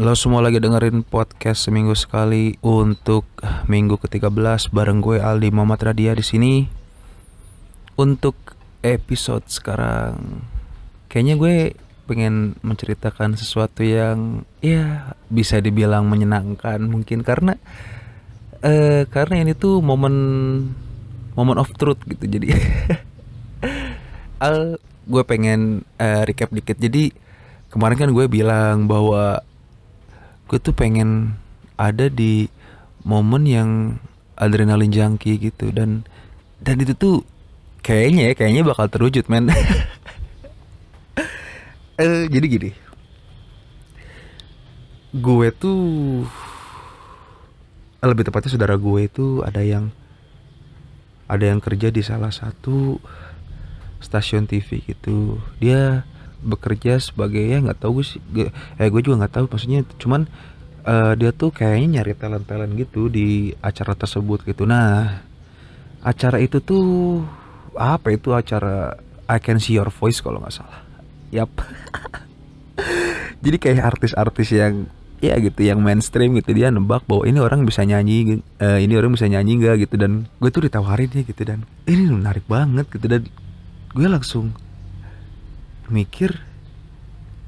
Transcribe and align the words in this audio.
Lo 0.00 0.16
semua 0.16 0.40
lagi 0.40 0.56
dengerin 0.56 1.04
podcast 1.04 1.68
seminggu 1.68 1.92
sekali 1.92 2.56
untuk 2.64 3.28
minggu 3.68 4.00
ke-13 4.00 4.72
bareng 4.72 5.04
gue 5.04 5.20
Aldi 5.20 5.52
Muhammad 5.52 5.92
Radia 5.92 6.16
di 6.16 6.24
sini. 6.24 6.64
Untuk 8.00 8.32
episode 8.80 9.44
sekarang 9.52 10.40
kayaknya 11.12 11.36
gue 11.36 11.76
pengen 12.08 12.56
menceritakan 12.64 13.36
sesuatu 13.36 13.84
yang 13.84 14.48
ya 14.64 15.12
bisa 15.28 15.60
dibilang 15.60 16.08
menyenangkan 16.08 16.80
mungkin 16.80 17.20
karena 17.20 17.60
eh 18.64 19.04
karena 19.04 19.44
ini 19.44 19.52
tuh 19.52 19.84
momen 19.84 20.16
momen 21.36 21.60
of 21.60 21.76
truth 21.76 22.00
gitu. 22.08 22.24
Jadi 22.24 22.56
Al 24.48 24.80
gue 25.04 25.22
pengen 25.28 25.84
eh, 26.00 26.24
recap 26.24 26.56
dikit. 26.56 26.80
Jadi 26.80 27.12
kemarin 27.68 28.00
kan 28.00 28.08
gue 28.16 28.24
bilang 28.32 28.88
bahwa 28.88 29.44
gue 30.50 30.58
tuh 30.58 30.74
pengen 30.74 31.38
ada 31.78 32.10
di 32.10 32.50
momen 33.06 33.46
yang 33.46 33.70
adrenalin 34.34 34.90
junkie 34.90 35.38
gitu. 35.38 35.70
Dan 35.70 36.02
dan 36.58 36.82
itu 36.82 36.98
tuh 36.98 37.22
kayaknya 37.86 38.28
ya 38.28 38.32
kayaknya 38.34 38.66
bakal 38.66 38.90
terwujud 38.90 39.30
men. 39.30 39.46
Eh 42.00 42.32
jadi 42.32 42.46
gini. 42.48 42.70
Gue 45.12 45.52
tuh 45.52 46.24
lebih 48.00 48.24
tepatnya 48.24 48.56
saudara 48.56 48.80
gue 48.80 49.00
itu 49.04 49.44
ada 49.44 49.60
yang 49.60 49.92
ada 51.28 51.44
yang 51.44 51.60
kerja 51.60 51.92
di 51.92 52.00
salah 52.00 52.32
satu 52.32 52.96
stasiun 54.00 54.48
TV 54.48 54.80
gitu. 54.80 55.36
Dia 55.60 56.08
bekerja 56.40 56.96
sebagai 57.00 57.44
ya 57.44 57.60
nggak 57.60 57.80
tahu 57.84 58.00
gue 58.00 58.06
sih 58.06 58.20
gue, 58.32 58.48
eh 58.80 58.88
gue 58.88 59.00
juga 59.04 59.24
nggak 59.24 59.34
tahu 59.36 59.44
maksudnya 59.52 59.84
cuman 60.00 60.24
uh, 60.84 61.12
dia 61.16 61.30
tuh 61.34 61.52
kayaknya 61.52 62.00
nyari 62.00 62.12
talent 62.16 62.46
talent 62.48 62.72
gitu 62.76 63.12
di 63.12 63.52
acara 63.60 63.92
tersebut 63.96 64.44
gitu. 64.46 64.64
Nah 64.64 65.20
acara 66.00 66.40
itu 66.40 66.60
tuh 66.64 67.20
apa 67.76 68.12
itu 68.12 68.32
acara 68.32 68.96
I 69.28 69.38
Can 69.38 69.60
See 69.60 69.76
Your 69.76 69.92
Voice 69.92 70.18
kalau 70.24 70.40
nggak 70.40 70.54
salah. 70.54 70.80
Yap. 71.30 71.50
Jadi 73.44 73.56
kayak 73.56 73.96
artis-artis 73.96 74.52
yang 74.52 74.88
ya 75.20 75.36
gitu 75.36 75.60
yang 75.60 75.84
mainstream 75.84 76.32
gitu 76.40 76.56
dia 76.56 76.72
nebak 76.72 77.04
bahwa 77.04 77.28
ini 77.28 77.44
orang 77.44 77.68
bisa 77.68 77.84
nyanyi 77.84 78.40
uh, 78.56 78.80
ini 78.80 78.96
orang 78.96 79.12
bisa 79.12 79.28
nyanyi 79.28 79.60
nggak 79.60 79.86
gitu. 79.86 80.00
Dan 80.00 80.26
gue 80.40 80.50
tuh 80.50 80.66
ditawarin 80.66 81.12
ya 81.12 81.22
gitu 81.22 81.42
dan 81.44 81.68
ini 81.86 82.08
menarik 82.10 82.44
banget 82.48 82.88
gitu. 82.90 83.06
Dan 83.06 83.22
gue 83.94 84.08
langsung 84.08 84.50
mikir 85.90 86.38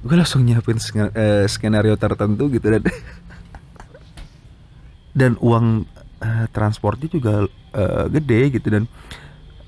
gue 0.02 0.16
langsung 0.18 0.42
nyiapin 0.42 0.82
uh, 0.82 1.46
skenario 1.46 1.94
tertentu 1.94 2.50
gitu 2.50 2.66
dan 2.74 2.82
dan 5.18 5.32
uang 5.38 5.86
uh, 6.18 6.46
transportnya 6.50 7.06
juga 7.06 7.46
uh, 7.76 8.04
gede 8.10 8.58
gitu 8.58 8.66
dan 8.66 8.84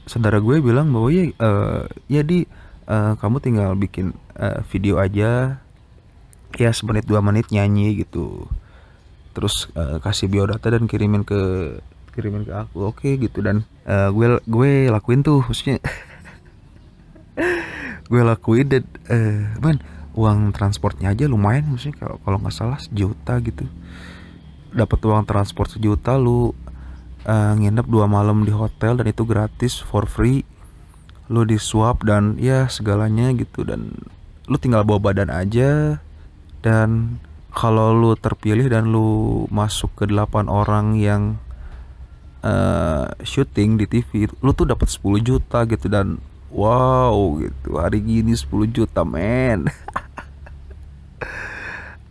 saudara 0.05 0.41
gue 0.41 0.61
bilang 0.61 0.93
bahwa 0.93 1.09
ya 1.09 1.31
uh, 1.41 1.87
ya 2.11 2.27
di 2.27 2.45
uh, 2.89 3.17
kamu 3.17 3.37
tinggal 3.41 3.73
bikin 3.77 4.13
uh, 4.37 4.61
video 4.69 5.01
aja. 5.01 5.61
Ya 6.55 6.71
semenit 6.71 7.03
dua 7.11 7.19
menit 7.19 7.51
nyanyi 7.51 8.07
gitu. 8.07 8.47
Terus 9.35 9.67
uh, 9.75 9.99
kasih 9.99 10.31
biodata 10.31 10.71
dan 10.71 10.87
kirimin 10.87 11.27
ke 11.27 11.75
kirimin 12.15 12.47
ke 12.47 12.55
aku. 12.55 12.95
Oke 12.95 13.19
okay, 13.19 13.27
gitu 13.27 13.43
dan 13.43 13.67
uh, 13.91 14.15
gue 14.15 14.39
gue 14.47 14.87
lakuin 14.87 15.27
tuh 15.27 15.43
maksudnya 15.43 15.83
gue 18.09 18.21
lakuin 18.21 18.67
dan 18.69 18.85
uh, 19.09 19.49
man 19.61 19.81
uang 20.15 20.55
transportnya 20.55 21.11
aja 21.11 21.27
lumayan 21.27 21.67
maksudnya 21.75 21.99
kalau 21.99 22.17
kalau 22.23 22.39
nggak 22.39 22.55
salah 22.55 22.79
sejuta 22.79 23.41
gitu. 23.43 23.67
Dapat 24.75 24.99
uang 25.07 25.25
transport 25.27 25.75
sejuta 25.75 26.19
lu 26.19 26.51
uh, 27.27 27.53
nginep 27.57 27.87
dua 27.87 28.07
malam 28.07 28.43
di 28.43 28.53
hotel 28.55 28.99
dan 29.01 29.07
itu 29.11 29.23
gratis 29.27 29.79
for 29.79 30.07
free. 30.07 30.47
Lu 31.33 31.43
di 31.49 31.57
swap 31.57 32.05
dan 32.05 32.37
ya 32.37 32.69
segalanya 32.69 33.33
gitu 33.33 33.65
dan 33.65 33.95
lu 34.47 34.57
tinggal 34.61 34.85
bawa 34.85 35.13
badan 35.13 35.33
aja. 35.33 35.99
Dan 36.65 37.21
kalau 37.55 37.95
lu 37.95 38.13
terpilih 38.19 38.67
dan 38.67 38.91
lu 38.91 39.47
masuk 39.49 39.95
ke 39.95 40.05
delapan 40.11 40.51
orang 40.51 40.99
yang 40.99 41.23
uh, 42.45 43.09
syuting 43.23 43.81
di 43.81 43.87
TV 43.89 44.29
lu 44.43 44.51
tuh 44.53 44.69
dapat 44.69 44.91
10 44.91 45.23
juta 45.25 45.65
gitu 45.65 45.87
dan 45.89 46.19
wow 46.55 47.15
gitu. 47.43 47.77
Hari 47.77 47.99
gini 47.99 48.33
10 48.33 48.71
juta 48.71 49.03
men. 49.03 49.67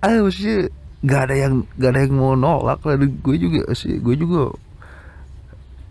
Ah 0.04 0.20
maksudnya 0.20 0.68
nggak 1.00 1.22
ada 1.31 1.36
yang 1.48 1.54
nggak 1.80 1.92
ada 1.96 2.00
yang 2.04 2.16
mau 2.20 2.36
nolak. 2.36 2.84
Lah 2.84 3.00
gue 3.00 3.38
juga 3.40 3.72
sih 3.72 4.04
gue 4.04 4.20
juga 4.20 4.52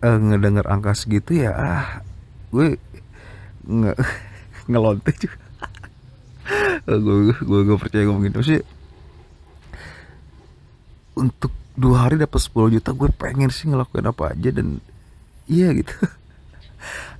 uh, 0.05 0.17
ngedenger 0.21 0.69
angka 0.69 0.93
segitu 0.93 1.41
ya 1.41 1.49
ah 1.49 2.05
gue 2.53 2.77
nggak 3.65 3.97
ngelontek 4.69 5.17
juga. 5.17 5.37
Gue 6.85 7.31
gue 7.31 7.59
gue 7.65 7.77
percaya 7.79 8.05
ngomong 8.05 8.27
gitu. 8.29 8.45
Sih 8.45 8.61
untuk 11.17 11.49
dua 11.73 12.05
hari 12.05 12.21
dapat 12.21 12.37
10 12.37 12.77
juta 12.77 12.93
gue 12.93 13.09
pengen 13.17 13.49
sih 13.49 13.69
ngelakuin 13.69 14.05
apa 14.05 14.33
aja 14.33 14.49
dan 14.53 14.77
iya 15.49 15.73
gitu 15.73 15.93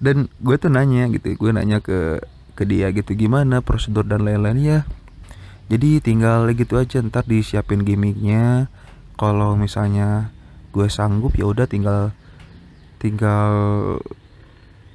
dan 0.03 0.29
gue 0.41 0.55
tuh 0.59 0.69
nanya 0.69 1.07
gitu 1.11 1.33
gue 1.35 1.51
nanya 1.51 1.79
ke 1.79 2.21
ke 2.53 2.63
dia 2.69 2.93
gitu 2.93 3.17
gimana 3.17 3.65
prosedur 3.65 4.05
dan 4.05 4.25
lain-lain? 4.25 4.59
Ya 4.61 4.79
jadi 5.71 6.03
tinggal 6.03 6.51
gitu 6.53 6.77
aja 6.77 7.01
ntar 7.01 7.25
disiapin 7.25 7.81
gimmicknya. 7.81 8.67
Kalau 9.17 9.55
misalnya 9.57 10.33
gue 10.73 10.89
sanggup 10.89 11.37
ya 11.37 11.49
udah 11.49 11.65
tinggal 11.69 12.11
tinggal 12.97 13.51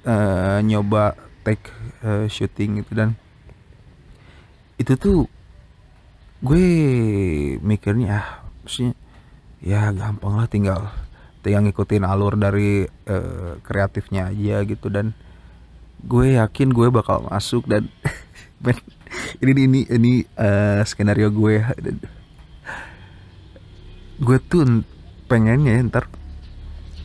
uh, 0.07 0.59
nyoba 0.63 1.19
take 1.43 1.73
uh, 2.05 2.27
syuting 2.29 2.83
gitu. 2.83 2.93
Dan 2.95 3.17
itu 4.79 4.95
tuh 4.95 5.19
gue 6.39 6.67
mikirnya 7.59 8.23
ah 8.23 8.29
maksudnya 8.63 8.95
ya 9.59 9.91
gampang 9.91 10.39
lah 10.39 10.47
tinggal 10.47 10.87
tinggal 11.49 11.65
ngikutin 11.65 12.05
alur 12.05 12.37
dari 12.37 12.85
uh, 13.09 13.57
kreatifnya 13.65 14.29
aja 14.29 14.61
gitu. 14.69 14.93
Dan 14.93 15.17
gue 16.05 16.37
yakin 16.37 16.69
gue 16.77 16.93
bakal 16.93 17.25
masuk 17.25 17.65
dan 17.65 17.89
men, 18.65 18.77
ini 19.41 19.65
ini 19.65 19.81
ini 19.89 20.13
uh, 20.37 20.85
skenario 20.85 21.33
gue. 21.33 21.65
Gue 24.21 24.37
tuh 24.45 24.85
pengennya 25.25 25.81
ntar 25.89 26.13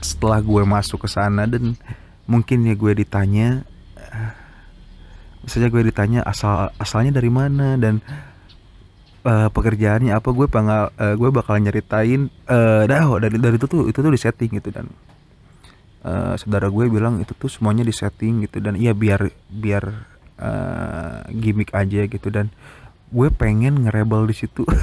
setelah 0.03 0.43
gue 0.43 0.63
masuk 0.67 1.07
ke 1.07 1.09
sana 1.11 1.47
dan 1.47 1.79
mungkin 2.27 2.67
ya 2.67 2.75
gue 2.75 2.91
ditanya 2.91 3.63
uh, 3.95 4.31
misalnya 5.43 5.69
gue 5.71 5.83
ditanya 5.87 6.19
asal 6.27 6.71
asalnya 6.79 7.19
dari 7.19 7.31
mana 7.31 7.79
dan 7.79 8.03
uh, 9.23 9.49
pekerjaannya 9.49 10.13
apa 10.13 10.29
gue 10.31 10.47
bakal 10.47 10.91
uh, 10.93 11.15
gue 11.15 11.29
bakal 11.31 11.55
nyeritain 11.59 12.29
uh, 12.47 12.83
dah 12.87 13.03
oh, 13.07 13.19
dari 13.19 13.39
dari 13.39 13.55
itu 13.57 13.67
tuh 13.67 13.87
itu 13.89 13.99
tuh 13.99 14.11
di 14.11 14.19
setting 14.19 14.51
gitu 14.59 14.69
dan 14.71 14.87
uh, 16.03 16.35
saudara 16.39 16.67
gue 16.69 16.85
bilang 16.91 17.19
itu 17.23 17.31
tuh 17.35 17.49
semuanya 17.49 17.83
di 17.83 17.95
setting 17.95 18.45
gitu 18.45 18.59
dan 18.59 18.75
iya 18.75 18.91
biar 18.91 19.31
biar 19.49 19.83
uh, 20.39 21.23
gimmick 21.31 21.71
aja 21.73 22.05
gitu 22.05 22.27
dan 22.29 22.51
gue 23.13 23.29
pengen 23.29 23.85
ngerebel 23.85 24.25
di 24.25 24.33
situ. 24.35 24.65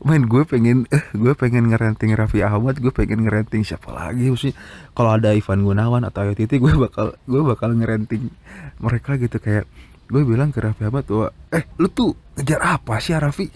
Main 0.00 0.24
gue 0.24 0.48
pengen 0.48 0.88
eh, 0.88 1.04
gue 1.22 1.36
pengen 1.36 1.68
ngerenting 1.68 2.16
Raffi 2.16 2.40
Ahmad 2.40 2.80
gue 2.80 2.88
pengen 2.88 3.28
ngerenting 3.28 3.68
siapa 3.68 3.92
lagi 3.92 4.32
sih 4.32 4.56
kalau 4.96 5.12
ada 5.12 5.36
Ivan 5.36 5.60
Gunawan 5.60 6.08
atau 6.08 6.24
Ayu 6.24 6.32
Titi 6.32 6.56
gue 6.56 6.72
bakal 6.72 7.20
gue 7.28 7.42
bakal 7.44 7.76
ngerenting 7.76 8.32
mereka 8.80 9.20
gitu 9.20 9.36
kayak 9.36 9.68
gue 10.10 10.26
bilang 10.26 10.50
ke 10.50 10.58
Raffi 10.58 10.82
Ahmad 10.82 11.06
bahwa 11.06 11.30
eh 11.54 11.62
lu 11.78 11.86
tuh 11.86 12.18
ngejar 12.34 12.58
apa 12.58 12.98
sih 12.98 13.14
Raffi? 13.14 13.46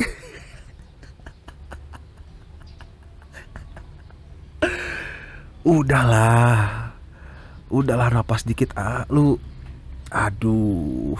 Udahlah. 5.66 6.94
Udahlah 7.74 8.14
napas 8.14 8.46
dikit 8.46 8.70
ah 8.78 9.02
lu 9.10 9.34
aduh. 10.14 11.18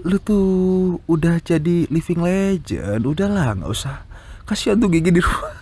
Lu 0.00 0.16
tuh 0.16 0.96
udah 1.04 1.36
jadi 1.44 1.84
living 1.92 2.24
legend. 2.24 3.04
Udahlah 3.04 3.52
nggak 3.52 3.68
usah. 3.68 4.00
Kasihan 4.48 4.80
tuh 4.80 4.88
gigi 4.88 5.12
di 5.12 5.20
rumah. 5.20 5.52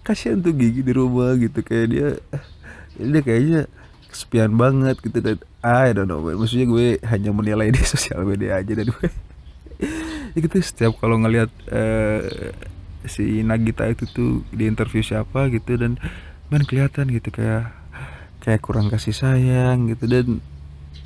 Kasihan 0.08 0.40
tuh 0.40 0.56
gigi 0.56 0.80
di 0.80 0.96
rumah 0.96 1.36
gitu. 1.36 1.60
Kayak 1.60 1.86
dia 1.92 2.16
dia 2.96 3.20
kayaknya 3.20 3.68
kesepian 4.10 4.52
banget 4.58 4.98
gitu. 5.00 5.18
Dan 5.22 5.38
I 5.62 5.94
don't 5.94 6.10
know 6.10 6.20
maksudnya 6.20 6.66
gue 6.66 6.98
hanya 7.06 7.30
menilai 7.30 7.70
di 7.70 7.80
sosial 7.86 8.26
media 8.26 8.58
aja 8.58 8.72
dan 8.74 8.90
gue 8.90 9.08
gitu 10.44 10.56
setiap 10.62 10.98
kalau 11.00 11.16
ngelihat 11.22 11.50
uh, 11.72 12.22
si 13.08 13.40
Nagita 13.40 13.88
itu 13.88 14.04
tuh 14.10 14.44
di 14.52 14.68
interview 14.68 15.00
siapa 15.00 15.48
gitu 15.48 15.80
dan 15.80 15.96
man 16.52 16.66
kelihatan 16.66 17.08
gitu 17.08 17.32
kayak 17.32 17.72
kayak 18.42 18.60
kurang 18.60 18.88
kasih 18.92 19.14
sayang 19.14 19.88
gitu. 19.92 20.04
Dan 20.08 20.26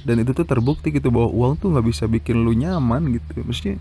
dan 0.04 0.16
itu 0.20 0.36
tuh 0.36 0.44
terbukti 0.44 0.92
gitu 0.92 1.08
bahwa 1.08 1.32
uang 1.32 1.52
tuh 1.60 1.72
nggak 1.72 1.86
bisa 1.86 2.04
bikin 2.10 2.42
lu 2.42 2.52
nyaman 2.52 3.14
gitu. 3.14 3.40
Maksudnya 3.40 3.78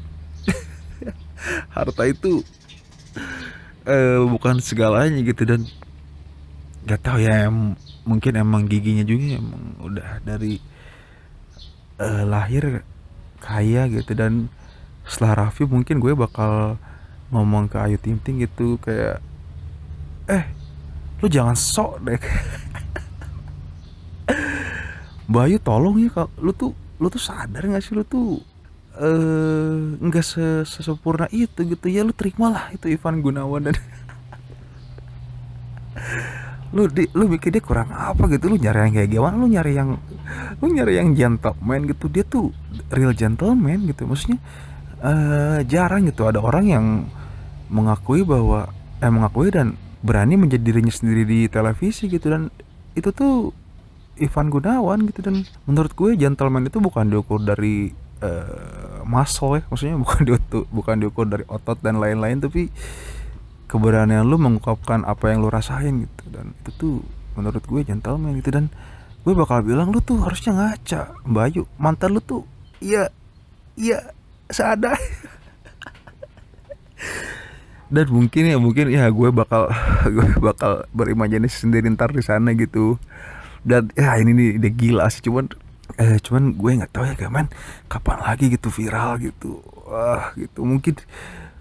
harta 1.75 2.03
itu 2.07 2.41
eh, 3.87 4.21
bukan 4.23 4.61
segalanya 4.61 5.19
gitu. 5.21 5.43
Dan 5.45 5.67
nggak 6.83 7.01
tahu 7.05 7.17
ya 7.23 7.47
em- 7.49 7.77
mungkin 8.09 8.33
emang 8.43 8.61
giginya 8.71 9.03
juga 9.07 9.39
emang 9.39 9.63
udah 9.87 10.09
dari 10.27 10.59
eh, 12.01 12.23
lahir 12.25 12.83
kaya 13.43 13.87
gitu. 13.91 14.11
Dan 14.15 14.49
setelah 15.07 15.47
Raffi 15.49 15.63
mungkin 15.67 15.99
gue 16.03 16.13
bakal 16.15 16.79
ngomong 17.33 17.67
ke 17.71 17.77
Ayu 17.81 17.97
Ting 17.99 18.19
Ting 18.21 18.39
gitu 18.43 18.77
kayak 18.81 19.19
eh 20.27 20.43
lu 21.23 21.27
jangan 21.31 21.55
sok 21.57 22.03
deh. 22.05 22.19
Bayu 25.33 25.57
tolong 25.61 25.95
ya 26.03 26.09
kak. 26.11 26.29
Lu 26.39 26.51
tuh 26.53 26.71
lu 26.99 27.07
tuh 27.11 27.21
sadar 27.21 27.63
gak 27.67 27.83
sih? 27.83 27.93
Lu 27.95 28.03
tuh 28.05 28.39
eh 28.99 29.75
nggak 30.03 30.25
se 30.25 30.45
sesempurna 30.67 31.27
itu 31.31 31.59
gitu 31.65 31.87
ya. 31.89 32.03
Lu 32.07 32.13
terimalah 32.15 32.71
itu 32.75 32.87
Ivan 32.91 33.23
Gunawan 33.23 33.71
dan 33.71 33.75
lu 36.73 36.89
di, 36.89 37.05
lu 37.13 37.29
mikir 37.29 37.53
dia 37.53 37.61
kurang 37.61 37.93
apa 37.93 38.25
gitu? 38.33 38.49
Lu 38.49 38.57
nyari 38.57 38.89
yang 38.89 38.93
kayak 38.97 39.09
gimana? 39.13 39.35
Lu 39.37 39.45
nyari 39.45 39.71
yang 39.77 39.89
lu 40.57 40.65
nyari 40.73 40.93
yang 40.97 41.13
gentleman 41.13 41.85
gitu. 41.85 42.09
Dia 42.09 42.25
tuh 42.25 42.49
real 42.89 43.13
gentleman 43.13 43.85
gitu. 43.85 44.09
Maksudnya 44.09 44.41
eh 45.05 45.59
jarang 45.69 46.09
gitu. 46.09 46.25
Ada 46.25 46.41
orang 46.41 46.65
yang 46.65 46.85
mengakui 47.69 48.25
bahwa 48.25 48.73
eh 48.97 49.11
mengakui 49.13 49.53
dan 49.53 49.77
berani 50.01 50.35
menjadi 50.35 50.65
dirinya 50.65 50.89
sendiri 50.89 51.23
di 51.23 51.39
televisi 51.45 52.09
gitu. 52.09 52.33
Dan 52.33 52.49
itu 52.97 53.13
tuh 53.13 53.53
Ivan 54.17 54.49
Gunawan 54.49 55.05
gitu. 55.13 55.21
Dan 55.21 55.45
menurut 55.69 55.93
gue 55.93 56.17
gentleman 56.17 56.65
itu 56.65 56.81
bukan 56.81 57.05
diukur 57.05 57.37
dari 57.37 57.93
eh, 58.25 58.99
muscle 59.05 59.61
ya. 59.61 59.63
Maksudnya 59.69 59.95
bukan 60.01 60.21
diukur 60.27 60.65
bukan 60.73 60.95
diukur 60.97 61.25
dari 61.29 61.45
otot 61.45 61.77
dan 61.85 62.01
lain-lain. 62.01 62.41
Tapi 62.41 62.73
keberanian 63.73 64.21
lu 64.29 64.37
mengungkapkan 64.37 65.01
apa 65.09 65.33
yang 65.33 65.41
lu 65.41 65.49
rasain 65.49 66.05
gitu. 66.05 66.23
Dan 66.29 66.53
itu 66.61 66.69
tuh 66.77 66.95
menurut 67.33 67.65
gue 67.65 67.81
gentleman 67.81 68.37
gitu. 68.37 68.53
Dan 68.53 68.69
gue 69.25 69.33
bakal 69.33 69.65
bilang 69.65 69.89
lu 69.89 69.97
tuh 69.97 70.21
harusnya 70.21 70.53
ngaca 70.53 71.17
Bayu. 71.25 71.65
Mantan 71.81 72.13
lu 72.13 72.21
tuh 72.21 72.45
iya 72.77 73.09
iya 73.73 74.13
sadar 74.51 74.99
dan 77.93 78.09
mungkin 78.09 78.43
ya 78.49 78.57
mungkin 78.57 78.89
ya 78.89 79.05
gue 79.13 79.29
bakal 79.29 79.69
gue 80.17 80.29
bakal 80.41 80.89
berimajinasi 80.97 81.69
sendiri 81.69 81.85
ntar 81.93 82.09
di 82.09 82.25
sana 82.25 82.53
gitu. 82.57 82.97
Dan 83.63 83.93
ya 83.95 84.17
ini 84.19 84.33
nih 84.33 84.49
udah 84.59 84.71
gila 84.73 85.05
sih. 85.13 85.21
Cuman 85.21 85.49
eh 86.01 86.17
cuman 86.17 86.57
gue 86.57 86.71
nggak 86.73 86.89
tahu 86.89 87.05
ya 87.05 87.13
kaman 87.13 87.53
kapan 87.85 88.17
lagi 88.25 88.49
gitu 88.49 88.73
viral 88.73 89.21
gitu. 89.21 89.61
Wah 89.85 90.33
gitu. 90.33 90.65
Mungkin 90.65 90.97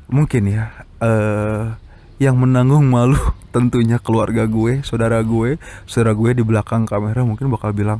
mungkin 0.08 0.42
ya 0.48 0.72
eh 1.04 1.81
yang 2.22 2.38
menanggung 2.38 2.86
malu 2.86 3.18
tentunya 3.54 3.98
keluarga 3.98 4.46
gue 4.46 4.86
saudara 4.86 5.18
gue. 5.26 5.58
Saudara 5.90 6.14
gue 6.14 6.30
di 6.38 6.44
belakang 6.46 6.86
kamera 6.86 7.26
mungkin 7.26 7.50
bakal 7.50 7.74
bilang 7.74 7.98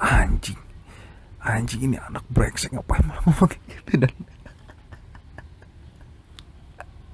anjing 0.00 0.58
anjing 1.40 1.88
ini 1.88 1.96
anak 1.96 2.24
brengsek 2.28 2.76
ngapain 2.76 3.00
malah 3.08 3.24
ngomong 3.24 3.48
gitu? 3.48 3.92
Dan 3.96 4.12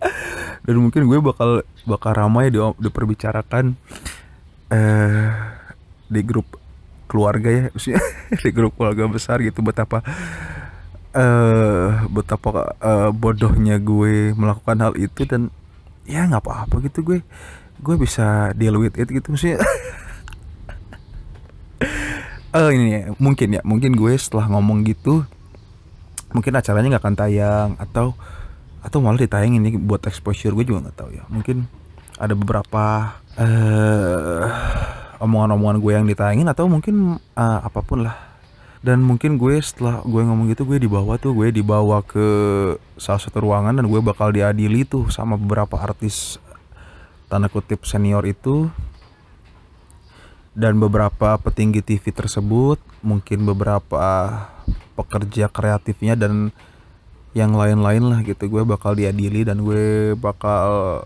dan 0.66 0.76
mungkin 0.82 1.06
gue 1.06 1.18
bakal 1.22 1.62
bakal 1.86 2.12
ramai 2.14 2.50
di, 2.50 2.58
diperbicarakan 2.58 3.78
eh 4.74 5.30
di 6.10 6.20
grup 6.26 6.58
keluarga 7.06 7.48
ya 7.50 7.62
maksudnya 7.70 8.02
di 8.42 8.50
grup 8.50 8.74
keluarga 8.74 9.06
besar 9.06 9.38
gitu 9.42 9.62
betapa 9.62 10.02
eh 11.14 11.90
betapa 12.10 12.74
eh, 12.82 13.10
bodohnya 13.14 13.78
gue 13.78 14.34
melakukan 14.34 14.78
hal 14.82 14.94
itu 14.98 15.22
dan 15.22 15.54
ya 16.06 16.24
nggak 16.26 16.42
apa-apa 16.42 16.74
gitu 16.86 17.02
gue. 17.02 17.18
Gue 17.82 17.94
bisa 18.00 18.54
deal 18.56 18.78
with 18.80 18.96
it 18.96 19.10
gitu 19.10 19.34
maksudnya. 19.34 19.60
Eh 22.56 22.72
ini 22.72 22.86
ya, 22.88 23.00
mungkin 23.20 23.52
ya 23.52 23.60
mungkin 23.68 23.92
gue 23.92 24.16
setelah 24.16 24.48
ngomong 24.48 24.80
gitu 24.88 25.28
mungkin 26.32 26.56
acaranya 26.56 26.96
nggak 26.96 27.04
akan 27.04 27.16
tayang 27.18 27.70
atau 27.76 28.16
atau 28.80 28.98
malah 29.04 29.20
ditayangin 29.20 29.60
ini 29.60 29.76
buat 29.76 30.00
exposure 30.08 30.56
gue 30.56 30.64
juga 30.64 30.88
nggak 30.88 30.96
tahu 30.96 31.10
ya. 31.12 31.28
Mungkin 31.28 31.68
ada 32.16 32.32
beberapa 32.32 33.12
eh 33.36 34.48
omongan-omongan 35.20 35.78
gue 35.84 35.92
yang 35.92 36.06
ditayangin 36.08 36.48
atau 36.48 36.64
mungkin 36.64 37.20
eh, 37.20 37.60
apa 37.60 37.80
pun 37.84 38.08
lah 38.08 38.25
dan 38.86 39.02
mungkin 39.02 39.34
gue 39.34 39.58
setelah 39.58 39.98
gue 40.06 40.22
ngomong 40.22 40.46
gitu 40.54 40.62
gue 40.62 40.78
dibawa 40.78 41.18
tuh 41.18 41.34
gue 41.34 41.50
dibawa 41.50 42.06
ke 42.06 42.22
salah 42.94 43.18
satu 43.18 43.42
ruangan 43.42 43.74
dan 43.74 43.90
gue 43.90 43.98
bakal 43.98 44.30
diadili 44.30 44.86
tuh 44.86 45.10
sama 45.10 45.34
beberapa 45.34 45.74
artis 45.74 46.38
tanda 47.26 47.50
kutip 47.50 47.82
senior 47.82 48.22
itu. 48.22 48.70
Dan 50.56 50.80
beberapa 50.80 51.36
petinggi 51.36 51.84
TV 51.84 52.14
tersebut 52.14 52.80
mungkin 53.04 53.44
beberapa 53.44 54.00
pekerja 54.96 55.52
kreatifnya 55.52 56.16
dan 56.16 56.48
yang 57.36 57.52
lain-lain 57.52 58.06
lah 58.06 58.24
gitu 58.24 58.48
gue 58.48 58.64
bakal 58.64 58.96
diadili 58.96 59.44
dan 59.44 59.60
gue 59.60 60.16
bakal 60.16 61.04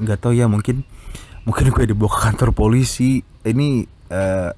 nggak 0.00 0.24
tahu 0.24 0.32
ya 0.32 0.48
mungkin 0.48 0.88
mungkin 1.44 1.68
gue 1.68 1.84
dibawa 1.90 2.14
ke 2.14 2.20
kantor 2.30 2.50
polisi. 2.54 3.26
Ini 3.42 3.84
eh, 4.08 4.50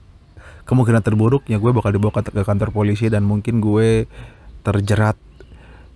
kemungkinan 0.65 1.05
terburuknya 1.05 1.61
gue 1.61 1.71
bakal 1.73 1.93
dibawa 1.93 2.25
ke 2.25 2.43
kantor 2.43 2.73
polisi 2.73 3.13
dan 3.13 3.25
mungkin 3.25 3.61
gue 3.61 4.09
terjerat 4.65 5.17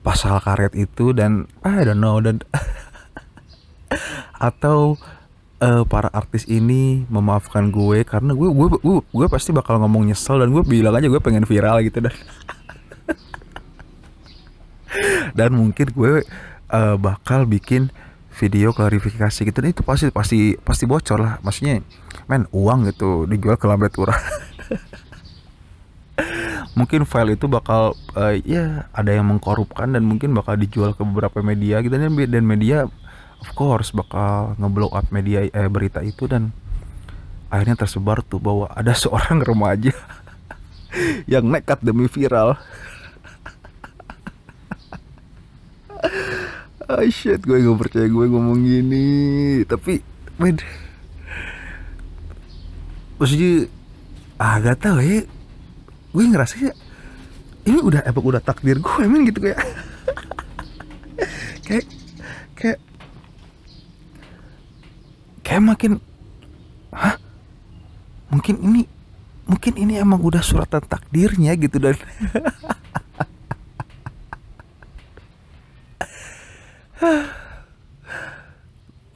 pasal 0.05 0.41
karet 0.45 0.77
itu 0.77 1.17
dan 1.17 1.49
I 1.65 1.85
don't 1.85 2.01
know 2.01 2.21
dan 2.21 2.45
atau 4.49 5.01
eh, 5.65 5.83
para 5.89 6.13
artis 6.13 6.45
ini 6.47 7.09
memaafkan 7.09 7.73
gue 7.73 8.05
karena 8.05 8.37
gue 8.37 8.49
gue 8.49 8.69
gue, 8.79 8.99
gue 9.03 9.27
pasti 9.33 9.51
bakal 9.57 9.81
ngomong 9.81 10.13
nyesel 10.13 10.39
dan 10.39 10.53
gue 10.53 10.63
bilang 10.63 10.95
aja 10.95 11.09
gue 11.09 11.21
pengen 11.21 11.49
viral 11.49 11.81
gitu 11.83 12.05
dan 12.05 12.15
dan 15.39 15.51
mungkin 15.57 15.89
gue 15.91 16.23
eh, 16.73 16.97
bakal 17.01 17.49
bikin 17.49 17.89
video 18.39 18.71
klarifikasi 18.71 19.51
gitu. 19.51 19.59
Dan 19.59 19.75
itu 19.75 19.83
pasti 19.83 20.15
pasti 20.15 20.55
pasti 20.55 20.87
bocor 20.87 21.19
lah. 21.19 21.35
Maksudnya 21.43 21.83
men 22.31 22.47
uang 22.55 22.87
gitu 22.95 23.27
dijual 23.27 23.59
ke 23.59 23.67
lambat 23.67 23.99
urang 23.99 24.15
mungkin 26.75 27.07
file 27.07 27.35
itu 27.39 27.47
bakal 27.47 27.95
eh, 28.19 28.43
ya 28.43 28.87
ada 28.95 29.11
yang 29.15 29.27
mengkorupkan 29.31 29.95
dan 29.95 30.03
mungkin 30.07 30.35
bakal 30.35 30.59
dijual 30.59 30.95
ke 30.95 31.03
beberapa 31.03 31.43
media 31.43 31.83
gitu. 31.83 31.95
Dan 31.95 32.15
dan 32.15 32.45
media 32.45 32.87
of 33.39 33.49
course 33.55 33.95
bakal 33.95 34.55
ngeblow 34.59 34.91
up 34.91 35.07
media 35.15 35.47
eh, 35.47 35.71
berita 35.71 36.03
itu 36.03 36.27
dan 36.27 36.51
akhirnya 37.49 37.79
tersebar 37.81 38.21
tuh 38.27 38.43
bahwa 38.43 38.67
ada 38.75 38.93
seorang 39.03 39.43
remaja 39.43 39.95
yang 41.33 41.47
nekat 41.47 41.81
demi 41.83 42.07
viral. 42.11 42.55
Ah 46.89 47.05
shit 47.05 47.45
gue 47.45 47.61
gak 47.61 47.77
percaya 47.85 48.09
gue 48.09 48.27
ngomong 48.33 48.65
gini. 48.65 49.61
Tapi 49.69 50.01
men 50.41 50.57
maksudnya 53.21 53.69
ah 54.39 54.57
gak 54.63 54.79
tau 54.83 54.99
ya. 55.03 55.27
Gue 56.15 56.25
ngerasa 56.25 56.55
ya 56.63 56.73
ini 57.69 57.85
udah 57.85 58.01
emang 58.09 58.25
udah 58.25 58.41
takdir 58.41 58.81
gue 58.81 59.05
men 59.05 59.29
gitu 59.29 59.45
kayak. 59.45 59.61
Kayak 61.67 61.85
kayak 62.57 62.79
kayak 65.45 65.63
makin 65.63 65.93
hah? 66.95 67.21
Mungkin 68.33 68.57
ini 68.65 68.89
mungkin 69.49 69.75
ini 69.81 69.97
emang 69.97 70.21
udah 70.21 70.45
suratan 70.45 70.85
takdirnya 70.85 71.57
gitu 71.57 71.81
dan 71.81 71.97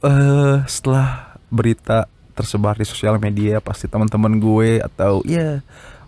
eh 0.03 0.57
setelah 0.65 1.37
berita 1.53 2.09
tersebar 2.33 2.75
di 2.75 2.85
sosial 2.85 3.21
media 3.21 3.61
pasti 3.61 3.85
teman-teman 3.85 4.41
gue 4.41 4.81
atau 4.81 5.21
ya 5.23 5.61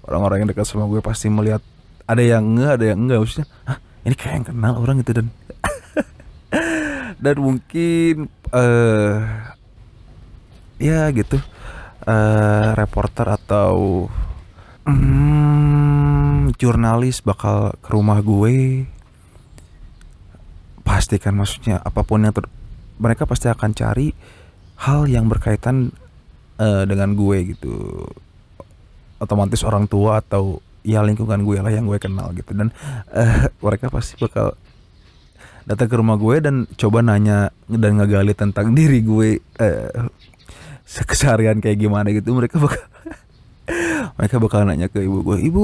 orang-orang 0.06 0.46
yang 0.46 0.50
dekat 0.52 0.66
sama 0.66 0.90
gue 0.90 1.02
pasti 1.02 1.30
melihat 1.30 1.62
ada 2.06 2.22
yang 2.22 2.44
enggak 2.44 2.72
ada 2.82 2.86
yang 2.94 3.00
enggak 3.06 3.20
maksudnya 3.22 3.48
Hah, 3.66 3.78
ini 4.06 4.16
kayak 4.18 4.34
yang 4.38 4.46
kenal 4.54 4.74
orang 4.82 5.02
itu 5.02 5.12
dan? 5.14 5.28
Dan 7.24 7.36
mungkin 7.42 8.30
eh 8.54 9.18
ya 10.76 11.08
gitu 11.16 11.40
eh 12.06 12.70
reporter 12.76 13.26
atau 13.34 14.06
hmm, 14.86 16.54
jurnalis 16.62 17.26
bakal 17.26 17.74
ke 17.82 17.90
rumah 17.90 18.22
gue. 18.22 18.86
Pastikan 20.86 21.34
maksudnya 21.34 21.82
apa 21.82 22.06
pun 22.06 22.22
yang 22.22 22.36
ter- 22.36 22.52
mereka 23.02 23.26
pasti 23.26 23.50
akan 23.50 23.74
cari 23.74 24.14
hal 24.86 25.10
yang 25.10 25.26
berkaitan 25.26 25.92
eh, 26.60 26.84
dengan 26.88 27.16
gue 27.16 27.38
gitu. 27.56 28.06
Otomatis 29.20 29.64
orang 29.64 29.88
tua 29.88 30.20
atau 30.20 30.60
ya 30.86 31.02
lingkungan 31.02 31.42
gue 31.42 31.58
lah 31.60 31.74
yang 31.74 31.90
gue 31.90 31.98
kenal 31.98 32.30
gitu. 32.38 32.54
Dan 32.54 32.70
uh, 33.12 33.50
mereka 33.66 33.90
pasti 33.90 34.16
bakal 34.22 34.54
datang 35.66 35.90
ke 35.90 35.96
rumah 35.98 36.16
gue 36.16 36.36
dan 36.40 36.56
coba 36.78 37.02
nanya 37.02 37.50
dan 37.66 37.98
ngegali 37.98 38.38
tentang 38.38 38.72
diri 38.78 39.02
gue 39.02 39.42
uh, 39.60 40.06
keseharian 40.86 41.58
kayak 41.60 41.82
gimana 41.82 42.14
gitu. 42.14 42.32
Mereka 42.38 42.62
bakal 42.62 42.86
mereka 44.22 44.36
bakal 44.38 44.62
nanya 44.70 44.88
ke 44.88 45.02
ibu 45.02 45.26
gue 45.26 45.38
ibu 45.42 45.64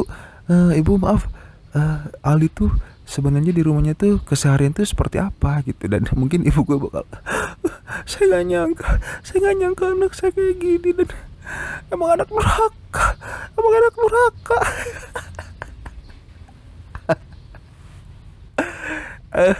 uh, 0.49 0.71
ibu 0.73 0.97
maaf 0.97 1.29
uh, 1.77 2.09
Ali 2.25 2.49
tuh 2.49 2.73
sebenarnya 3.11 3.51
di 3.51 3.59
rumahnya 3.59 3.91
tuh 3.91 4.23
keseharian 4.23 4.71
tuh 4.71 4.87
seperti 4.87 5.19
apa 5.19 5.59
gitu. 5.67 5.91
Dan 5.91 6.07
mungkin 6.19 6.47
ibu 6.47 6.63
gue 6.63 6.77
bakal 6.79 7.03
saya 8.09 8.39
gak 8.39 8.45
nyangka 8.47 8.89
saya 9.27 9.37
gak 9.51 9.57
nyangka 9.59 9.85
anak 9.91 10.11
saya 10.15 10.31
kayak 10.31 10.55
gini 10.63 10.89
dan 10.95 11.09
emang 11.91 12.15
anak 12.15 12.29
neraka 12.31 13.07
emang 13.59 13.73
anak 13.75 13.95
neraka. 13.99 14.59
Uh, 19.31 19.55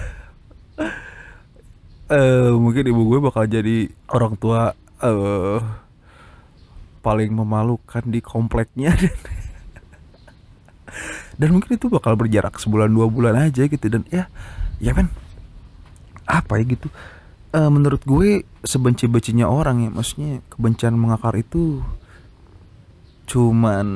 uh, 2.16 2.50
mungkin 2.56 2.88
ibu 2.88 3.02
gue 3.12 3.20
bakal 3.20 3.44
jadi 3.52 3.92
orang 4.08 4.40
tua 4.40 4.72
uh, 5.04 5.60
paling 7.02 7.32
memalukan 7.34 8.04
di 8.08 8.22
kompleknya 8.24 8.94
dan 11.40 11.56
mungkin 11.56 11.80
itu 11.80 11.88
bakal 11.88 12.18
berjarak 12.20 12.60
sebulan 12.60 12.92
dua 12.92 13.08
bulan 13.08 13.36
aja 13.40 13.68
gitu. 13.68 13.86
Dan 13.88 14.04
ya 14.12 14.28
ya 14.82 14.92
kan? 14.92 15.08
Apa 16.28 16.60
ya 16.60 16.64
gitu? 16.68 16.88
Uh, 17.52 17.68
menurut 17.68 18.04
gue 18.04 18.44
sebenci-bencinya 18.64 19.48
orang 19.48 19.88
ya. 19.88 19.90
Maksudnya 19.92 20.44
kebencian 20.52 20.96
mengakar 20.96 21.36
itu 21.40 21.84
cuman 23.28 23.88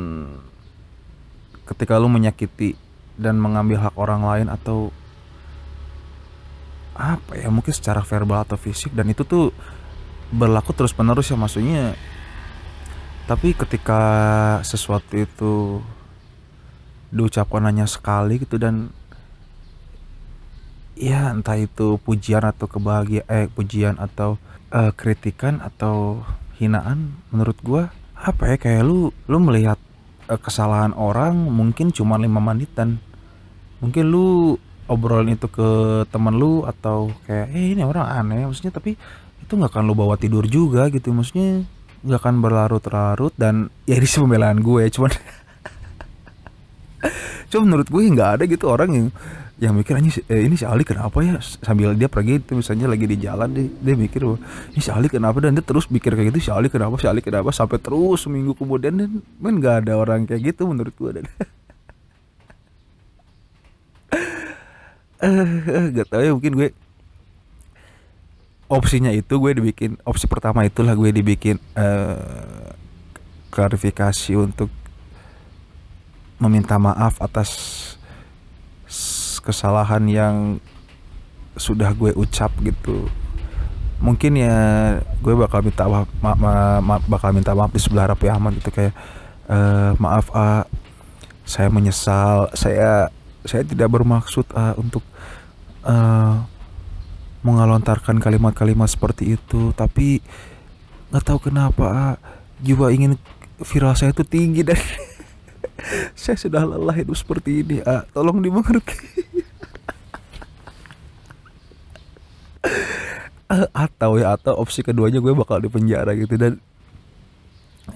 ketika 1.68 2.00
lu 2.00 2.08
menyakiti 2.08 2.78
dan 3.20 3.42
mengambil 3.42 3.84
hak 3.84 3.96
orang 4.00 4.22
lain 4.24 4.48
atau 4.48 4.94
apa 6.96 7.36
ya 7.36 7.52
mungkin 7.52 7.76
secara 7.76 8.00
verbal 8.04 8.48
atau 8.48 8.56
fisik. 8.56 8.96
Dan 8.96 9.12
itu 9.12 9.28
tuh 9.28 9.52
berlaku 10.32 10.72
terus 10.72 10.96
menerus 10.96 11.32
ya 11.32 11.38
maksudnya. 11.40 11.96
Tapi 13.26 13.58
ketika 13.58 14.02
sesuatu 14.62 15.18
itu 15.18 15.82
diucapkan 17.14 17.66
hanya 17.66 17.86
sekali 17.90 18.42
gitu 18.42 18.58
dan 18.58 18.94
ya 20.96 21.34
entah 21.34 21.60
itu 21.60 22.00
pujian 22.02 22.46
atau 22.46 22.66
kebahagiaan 22.72 23.28
eh 23.28 23.46
pujian 23.52 24.00
atau 24.00 24.40
uh, 24.72 24.92
kritikan 24.96 25.60
atau 25.60 26.24
hinaan 26.56 27.20
menurut 27.30 27.58
gua 27.60 27.84
apa 28.16 28.56
ya 28.56 28.58
kayak 28.58 28.88
lu 28.88 29.12
lu 29.28 29.38
melihat 29.44 29.76
uh, 30.32 30.40
kesalahan 30.40 30.96
orang 30.96 31.36
mungkin 31.36 31.92
cuma 31.92 32.16
lima 32.16 32.40
menitan 32.40 32.98
mungkin 33.84 34.08
lu 34.08 34.56
obrolin 34.88 35.36
itu 35.36 35.52
ke 35.52 35.70
temen 36.14 36.38
lu 36.38 36.64
atau 36.64 37.12
kayak 37.28 37.52
eh 37.52 37.76
ini 37.76 37.84
orang 37.84 38.06
aneh 38.06 38.48
maksudnya 38.48 38.72
tapi 38.72 38.96
itu 39.46 39.54
nggak 39.54 39.78
akan 39.78 39.86
lu 39.86 39.94
bawa 39.94 40.18
tidur 40.18 40.50
juga 40.50 40.90
gitu. 40.90 41.14
Maksudnya 41.14 41.62
nggak 42.02 42.20
akan 42.22 42.36
berlarut-larut 42.42 43.34
dan 43.38 43.70
ya 43.86 43.98
ini 44.02 44.10
pembelaan 44.10 44.60
gue 44.62 44.84
cuman 44.90 45.14
cuma 47.52 47.64
menurut 47.70 47.88
gue 47.88 48.02
nggak 48.12 48.30
ada 48.40 48.44
gitu 48.50 48.66
orang 48.68 48.90
yang 48.92 49.08
yang 49.56 49.72
mikir 49.72 49.96
ini 49.96 50.12
eh, 50.28 50.44
ini 50.52 50.60
si 50.60 50.68
Ali 50.68 50.84
kenapa 50.84 51.24
ya? 51.24 51.40
Sambil 51.40 51.96
dia 51.96 52.12
pergi 52.12 52.44
itu 52.44 52.60
misalnya 52.60 52.92
lagi 52.92 53.08
di 53.08 53.16
jalan 53.16 53.56
dia, 53.56 53.72
dia 53.72 53.96
mikir 53.96 54.28
ini 54.76 54.82
si 54.84 54.92
Ali 54.92 55.08
kenapa? 55.08 55.40
Dan 55.40 55.56
dia 55.56 55.64
terus 55.64 55.88
mikir 55.88 56.12
kayak 56.12 56.36
gitu 56.36 56.40
si 56.44 56.52
Ali 56.52 56.68
kenapa? 56.68 57.00
Si 57.00 57.08
Ali 57.08 57.24
kenapa? 57.24 57.56
Sampai 57.56 57.80
terus 57.80 58.28
seminggu 58.28 58.52
kemudian 58.52 59.00
dan 59.00 59.24
men 59.40 59.56
nggak 59.64 59.88
ada 59.88 59.96
orang 59.96 60.28
kayak 60.28 60.52
gitu 60.56 60.68
menurut 60.68 60.92
gue 60.96 61.12
dan. 61.22 61.28
Uh, 65.16 65.90
gak 65.96 66.12
tau 66.12 66.20
ya 66.20 66.36
mungkin 66.36 66.54
gue 66.54 66.70
opsinya 68.68 69.16
itu 69.16 69.32
gue 69.40 69.52
dibikin 69.58 69.96
opsi 70.04 70.28
pertama 70.28 70.68
itulah 70.68 70.92
gue 70.92 71.08
dibikin 71.08 71.56
uh, 71.80 72.76
klarifikasi 73.48 74.36
untuk 74.36 74.68
meminta 76.40 76.76
maaf 76.76 77.20
atas 77.24 77.50
kesalahan 79.46 80.04
yang 80.10 80.36
sudah 81.56 81.94
gue 81.96 82.12
ucap 82.18 82.52
gitu. 82.66 83.08
Mungkin 84.02 84.36
ya 84.36 84.58
gue 85.24 85.34
bakal 85.38 85.64
minta 85.64 85.88
maaf 85.88 86.10
ma 86.20 86.32
ma 86.36 86.52
ma 86.84 86.96
bakal 87.08 87.32
minta 87.32 87.56
maaf 87.56 87.72
di 87.72 87.80
sebelah 87.80 88.12
Rapi 88.12 88.28
Ahmad 88.28 88.60
gitu 88.60 88.74
kayak 88.74 88.92
uh, 89.48 89.96
maaf 90.02 90.28
ah 90.36 90.68
saya 91.48 91.72
menyesal. 91.72 92.52
Saya 92.58 93.08
saya 93.46 93.64
tidak 93.64 93.88
bermaksud 93.94 94.50
uh, 94.52 94.76
untuk 94.76 95.06
uh, 95.88 96.44
mengalontarkan 97.46 98.20
kalimat-kalimat 98.20 98.90
seperti 98.92 99.40
itu. 99.40 99.72
Tapi 99.72 100.20
nggak 101.14 101.24
tahu 101.24 101.40
kenapa 101.48 101.86
uh, 101.88 102.16
juga 102.60 102.92
ingin 102.92 103.16
viral 103.64 103.96
saya 103.96 104.12
itu 104.12 104.28
tinggi 104.28 104.66
dan 104.68 104.76
saya 106.20 106.36
sudah 106.40 106.64
lelah 106.64 106.96
hidup 106.96 107.16
seperti 107.16 107.62
ini 107.64 107.78
uh, 107.84 108.04
tolong 108.12 108.40
dimengerti. 108.40 108.96
Uh, 113.48 113.68
atau 113.86 114.18
ya 114.18 114.34
atau 114.36 114.58
opsi 114.58 114.82
keduanya 114.82 115.20
gue 115.22 115.34
bakal 115.36 115.62
di 115.62 115.70
penjara 115.70 116.16
gitu. 116.18 116.36
Dan 116.40 116.58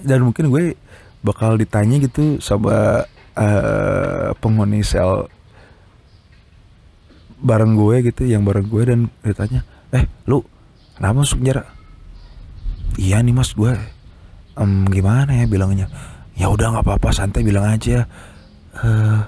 dan 0.04 0.20
mungkin 0.22 0.54
gue 0.54 0.78
bakal 1.26 1.60
ditanya 1.60 2.00
gitu 2.00 2.40
sama 2.40 3.04
uh, 3.36 4.32
penghuni 4.40 4.86
sel 4.86 5.28
bareng 7.40 7.76
gue 7.76 8.12
gitu 8.12 8.28
yang 8.28 8.44
bareng 8.44 8.68
gue 8.68 8.84
dan 8.84 9.00
ditanya 9.24 9.64
eh 9.96 10.04
lu 10.28 10.44
kenapa 11.00 11.24
masuk 11.24 11.40
penjara? 11.40 11.64
Iya 13.00 13.24
nih 13.24 13.32
mas 13.32 13.56
gue 13.56 13.72
um, 14.60 14.84
gimana 14.92 15.32
ya 15.40 15.46
bilangnya 15.48 15.88
ya 16.40 16.48
udah 16.48 16.72
nggak 16.72 16.86
apa-apa 16.88 17.10
santai 17.12 17.44
bilang 17.44 17.68
aja. 17.68 18.08
Uh, 18.80 19.20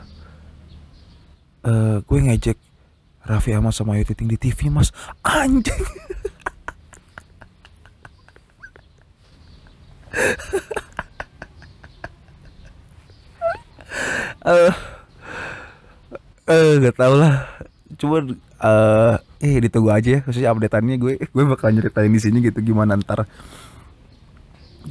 uh, 1.68 1.96
gue 2.08 2.20
ngejek 2.24 2.58
Raffi 3.28 3.52
Ahmad 3.52 3.76
sama 3.76 4.00
Ayu 4.00 4.08
di 4.08 4.40
TV 4.40 4.72
mas. 4.72 4.96
Anjing. 5.22 5.84
Eh 14.42 14.50
uh, 14.50 14.74
uh, 16.50 16.74
gak 16.82 16.96
tau 16.98 17.14
lah. 17.14 17.46
Cuman 18.00 18.40
uh, 18.58 19.22
eh 19.38 19.62
ditunggu 19.62 19.94
aja 19.94 20.10
ya 20.18 20.20
khususnya 20.26 20.50
updateannya 20.50 20.98
gue. 20.98 21.14
Gue 21.30 21.44
bakal 21.46 21.76
nyeritain 21.76 22.10
di 22.10 22.18
sini 22.24 22.42
gitu 22.42 22.58
gimana 22.64 22.98
ntar 22.98 23.30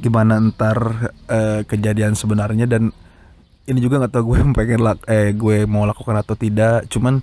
gimana 0.01 0.41
ntar 0.51 0.77
uh, 1.29 1.61
kejadian 1.69 2.17
sebenarnya 2.17 2.65
dan 2.65 2.89
ini 3.69 3.79
juga 3.79 4.01
nggak 4.01 4.11
tau 4.11 4.25
gue 4.25 4.41
pengen 4.57 4.81
lak 4.81 5.05
eh 5.05 5.31
gue 5.31 5.69
mau 5.69 5.85
lakukan 5.85 6.17
atau 6.17 6.33
tidak. 6.33 6.89
Cuman 6.89 7.21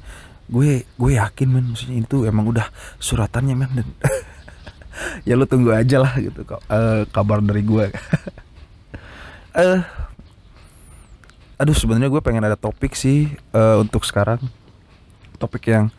gue 0.48 0.86
gue 0.86 1.10
yakin 1.18 1.48
men 1.50 1.66
maksudnya 1.74 2.00
itu 2.00 2.24
emang 2.24 2.48
udah 2.48 2.70
suratannya 3.02 3.54
men 3.58 3.70
dan 3.82 3.88
ya 5.28 5.36
lo 5.36 5.44
tunggu 5.44 5.76
aja 5.76 6.00
lah 6.00 6.16
gitu 6.16 6.40
kok 6.46 6.62
uh, 6.70 7.04
kabar 7.10 7.42
dari 7.42 7.62
gue. 7.66 7.86
Uh, 9.52 9.82
aduh 11.60 11.74
sebenarnya 11.74 12.08
gue 12.08 12.22
pengen 12.22 12.46
ada 12.46 12.56
topik 12.56 12.94
sih 12.94 13.28
uh, 13.52 13.82
untuk 13.82 14.06
sekarang. 14.06 14.40
Topik 15.36 15.70
yang 15.70 15.90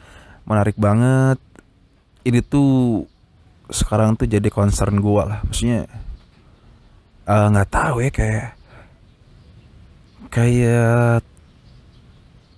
menarik 0.47 0.75
banget. 0.75 1.39
Ini 2.23 2.43
tuh 2.43 3.07
sekarang 3.69 4.17
tuh 4.17 4.25
jadi 4.25 4.49
concern 4.49 4.97
gue 4.97 5.23
lah 5.23 5.45
maksudnya 5.45 5.85
eh, 5.85 6.08
nggak 7.29 7.69
uh, 7.69 7.73
tahu 7.77 7.95
ya 8.01 8.09
kayak 8.09 8.47
kayak 10.33 11.21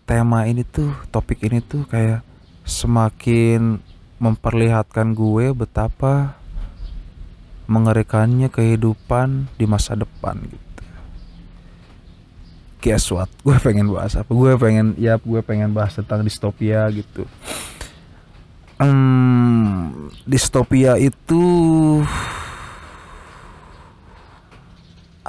tema 0.08 0.48
ini 0.48 0.64
tuh 0.64 0.96
topik 1.12 1.44
ini 1.44 1.60
tuh 1.60 1.84
kayak 1.92 2.24
semakin 2.64 3.84
memperlihatkan 4.16 5.12
gue 5.12 5.52
betapa 5.52 6.40
mengerikannya 7.68 8.48
kehidupan 8.48 9.52
di 9.60 9.66
masa 9.68 9.96
depan 9.96 10.40
gitu. 10.40 10.84
Guess 12.80 13.12
what? 13.12 13.32
Gue 13.46 13.56
pengen 13.62 13.88
bahas 13.88 14.20
apa? 14.20 14.28
Gue 14.28 14.58
pengen 14.60 14.98
ya 15.00 15.16
gue 15.22 15.40
pengen 15.46 15.72
bahas 15.72 15.96
tentang 15.96 16.26
distopia 16.26 16.90
gitu. 16.92 17.24
Um, 18.82 20.10
distopia 20.26 20.98
itu 20.98 21.44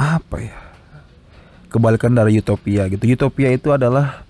apa 0.02 0.36
ya? 0.42 0.58
Kebalikan 1.70 2.12
dari 2.12 2.36
utopia 2.42 2.90
gitu. 2.90 3.06
Utopia 3.06 3.48
itu 3.54 3.70
adalah 3.72 4.26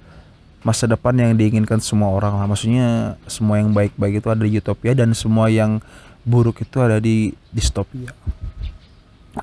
masa 0.63 0.87
depan 0.87 1.17
yang 1.19 1.35
diinginkan 1.35 1.83
semua 1.83 2.15
orang 2.15 2.39
lah. 2.39 2.47
Maksudnya 2.47 3.19
semua 3.27 3.59
yang 3.59 3.75
baik-baik 3.75 4.23
itu 4.23 4.29
ada 4.31 4.43
di 4.45 4.55
utopia 4.61 4.93
dan 4.95 5.11
semua 5.17 5.51
yang 5.51 5.83
buruk 6.23 6.63
itu 6.63 6.79
ada 6.79 7.03
di 7.03 7.35
distopia. 7.51 8.15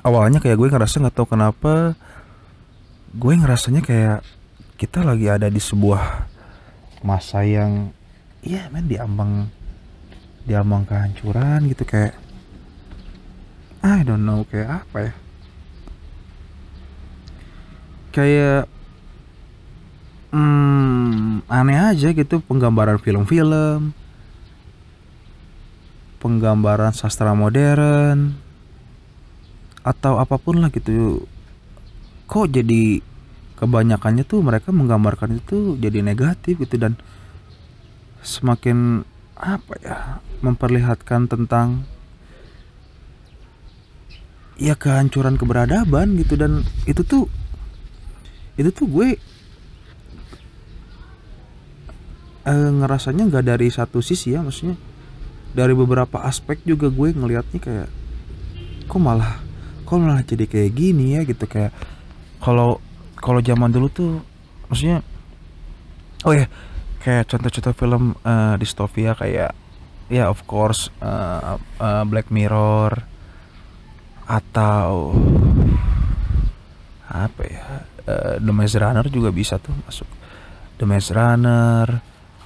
Awalnya 0.00 0.40
kayak 0.40 0.56
gue 0.56 0.68
ngerasa 0.72 1.02
nggak 1.02 1.16
tahu 1.18 1.36
kenapa 1.36 1.98
gue 3.10 3.32
ngerasanya 3.34 3.82
kayak 3.82 4.22
kita 4.78 5.02
lagi 5.02 5.26
ada 5.26 5.50
di 5.50 5.58
sebuah 5.58 6.30
masa 7.02 7.42
yang 7.42 7.90
iya 8.40 8.70
men 8.70 8.86
diambang 8.86 9.50
diambang 10.46 10.86
kehancuran 10.86 11.68
gitu 11.68 11.84
kayak 11.84 12.14
I 13.82 14.06
don't 14.06 14.24
know 14.24 14.46
kayak 14.46 14.86
apa 14.86 14.98
ya 15.10 15.12
kayak 18.10 18.66
hmm, 20.34 21.46
aneh 21.46 21.78
aja 21.78 22.10
gitu 22.14 22.42
penggambaran 22.42 22.98
film-film 22.98 23.94
penggambaran 26.20 26.92
sastra 26.92 27.32
modern 27.32 28.36
atau 29.80 30.20
apa 30.20 30.36
pun 30.36 30.60
lah 30.60 30.68
gitu. 30.68 31.24
Kok 32.28 32.52
jadi 32.52 33.00
kebanyakannya 33.56 34.24
tuh 34.28 34.44
mereka 34.44 34.70
menggambarkan 34.70 35.40
itu 35.40 35.80
jadi 35.80 36.04
negatif 36.04 36.60
gitu 36.60 36.76
dan 36.76 37.00
semakin 38.20 39.02
apa 39.40 39.72
ya 39.80 39.96
memperlihatkan 40.44 41.28
tentang 41.28 41.88
ya 44.60 44.76
kehancuran 44.76 45.40
keberadaban 45.40 46.20
gitu 46.20 46.36
dan 46.36 46.60
itu 46.84 47.00
tuh 47.00 47.24
itu 48.60 48.70
tuh 48.76 48.86
gue 48.86 49.08
eh, 52.44 52.70
ngerasanya 52.76 53.24
nggak 53.32 53.44
dari 53.48 53.72
satu 53.72 54.04
sisi 54.04 54.36
ya 54.36 54.44
maksudnya. 54.44 54.76
Dari 55.50 55.74
beberapa 55.74 56.22
aspek 56.22 56.62
juga 56.62 56.92
gue 56.92 57.10
ngelihatnya 57.10 57.58
kayak 57.58 57.88
kok 58.86 59.00
malah 59.00 59.42
kok 59.82 59.98
malah 59.98 60.22
jadi 60.22 60.44
kayak 60.44 60.70
gini 60.76 61.16
ya 61.16 61.24
gitu. 61.24 61.48
Kayak 61.48 61.72
kalau 62.38 62.78
kalau 63.16 63.40
zaman 63.40 63.72
dulu 63.72 63.88
tuh 63.88 64.20
maksudnya 64.68 65.02
oh 66.24 66.36
ya 66.36 66.46
kayak 67.00 67.32
contoh-contoh 67.32 67.74
film 67.74 68.04
uh, 68.28 68.54
distopia 68.60 69.16
kayak 69.16 69.56
ya 70.12 70.28
of 70.28 70.44
course 70.44 70.92
uh, 71.00 71.56
uh, 71.80 72.04
Black 72.04 72.28
Mirror 72.28 73.08
atau 74.30 75.16
apa 77.10 77.42
ya 77.42 77.66
uh, 78.10 78.34
The 78.42 78.52
Maze 78.52 78.76
Runner 78.76 79.06
juga 79.06 79.30
bisa 79.30 79.62
tuh 79.62 79.72
masuk. 79.86 80.08
The 80.82 80.86
Maze 80.88 81.14
Runner 81.14 81.86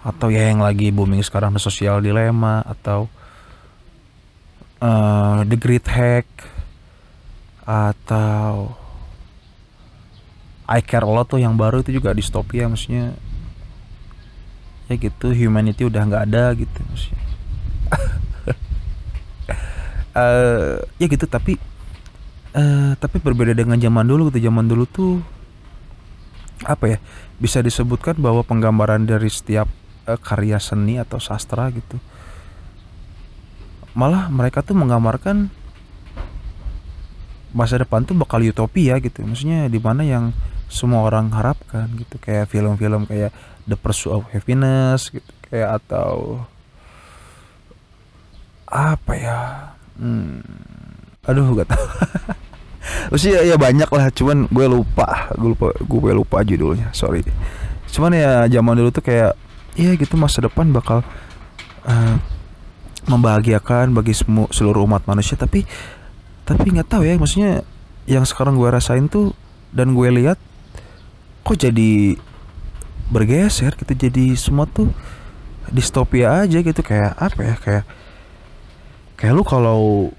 atau 0.05 0.29
ya 0.29 0.53
yang 0.53 0.61
lagi 0.61 0.93
booming 0.93 1.25
sekarang 1.25 1.57
The 1.57 1.63
Social 1.65 2.05
Dilemma 2.05 2.61
atau 2.61 3.09
uh, 4.85 5.41
The 5.49 5.57
Great 5.57 5.89
Hack 5.89 6.29
atau 7.65 8.77
I 10.69 10.85
Care 10.85 11.09
a 11.09 11.09
Lot 11.09 11.33
tuh 11.33 11.41
yang 11.41 11.57
baru 11.57 11.81
itu 11.81 11.97
juga 11.97 12.13
distopia 12.13 12.69
maksudnya 12.69 13.17
ya 14.85 15.01
gitu 15.01 15.33
humanity 15.33 15.89
udah 15.89 16.05
nggak 16.05 16.25
ada 16.29 16.53
gitu 16.53 16.79
maksudnya. 16.85 17.25
Uh, 20.13 20.85
ya 21.01 21.07
gitu 21.09 21.25
tapi 21.25 21.57
Uh, 22.55 22.95
tapi 23.03 23.19
berbeda 23.19 23.51
dengan 23.51 23.75
zaman 23.83 24.07
dulu 24.07 24.31
gitu. 24.31 24.47
Zaman 24.47 24.71
dulu 24.71 24.87
tuh 24.87 25.19
apa 26.65 26.97
ya 26.97 26.99
bisa 27.39 27.61
disebutkan 27.61 28.17
bahwa 28.19 28.41
penggambaran 28.45 29.05
dari 29.05 29.29
setiap 29.29 29.69
uh, 30.09 30.19
karya 30.19 30.59
seni 30.59 30.99
atau 30.99 31.21
sastra 31.21 31.69
gitu 31.71 32.01
malah 33.95 34.27
mereka 34.27 34.61
tuh 34.61 34.75
menggambarkan 34.75 35.49
masa 37.55 37.79
depan 37.79 38.03
tuh 38.03 38.19
bakal 38.19 38.43
utopia 38.43 38.99
gitu. 38.99 39.23
Maksudnya 39.23 39.71
di 39.71 39.79
mana 39.79 40.03
yang 40.03 40.35
semua 40.67 41.07
orang 41.07 41.31
harapkan 41.31 41.87
gitu. 41.95 42.19
Kayak 42.19 42.51
film-film 42.51 43.07
kayak 43.07 43.31
The 43.65 43.79
Pursuit 43.79 44.19
of 44.19 44.27
Happiness 44.35 45.15
gitu 45.15 45.31
kayak 45.47 45.81
atau 45.81 46.43
apa 48.67 49.13
ya? 49.15 49.39
Hmm, 49.95 50.43
aduh 51.23 51.55
gak 51.55 51.71
tau 51.71 51.87
Maksudnya 53.09 53.41
ya 53.45 53.57
banyak 53.57 53.89
lah, 53.89 54.13
cuman 54.13 54.49
gue 54.49 54.67
lupa, 54.69 55.33
gue 55.37 55.51
lupa, 55.57 55.73
gue 55.77 56.13
lupa 56.13 56.39
judulnya, 56.45 56.93
sorry. 56.93 57.25
Cuman 57.89 58.13
ya 58.13 58.45
zaman 58.49 58.77
dulu 58.77 58.91
tuh 58.93 59.05
kayak, 59.05 59.33
ya 59.75 59.97
gitu 59.97 60.15
masa 60.21 60.45
depan 60.45 60.71
bakal 60.71 61.01
uh, 61.89 62.17
membahagiakan 63.09 63.93
bagi 63.97 64.13
semua 64.13 64.49
seluruh 64.53 64.85
umat 64.85 65.05
manusia. 65.09 65.37
Tapi, 65.37 65.65
tapi 66.45 66.67
nggak 66.73 66.89
tahu 66.89 67.03
ya, 67.09 67.17
maksudnya 67.17 67.65
yang 68.05 68.25
sekarang 68.29 68.57
gue 68.61 68.69
rasain 68.69 69.09
tuh 69.09 69.33
dan 69.73 69.97
gue 69.97 70.09
lihat, 70.13 70.37
kok 71.45 71.57
jadi 71.57 72.21
bergeser 73.09 73.77
gitu, 73.77 73.93
jadi 73.97 74.37
semua 74.37 74.65
tuh 74.65 74.89
distopia 75.73 76.45
aja 76.45 76.61
gitu 76.61 76.81
kayak 76.85 77.17
apa 77.17 77.41
ya 77.41 77.55
kayak 77.57 77.85
kayak 79.17 79.33
lu 79.33 79.41
kalau 79.41 80.13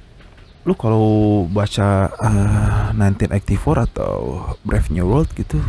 lu 0.65 0.73
kalau 0.73 1.45
baca 1.45 2.09
uh, 2.09 2.89
1984 2.97 3.85
atau 3.93 4.49
Brave 4.65 4.89
New 4.89 5.05
World 5.05 5.29
gitu 5.37 5.61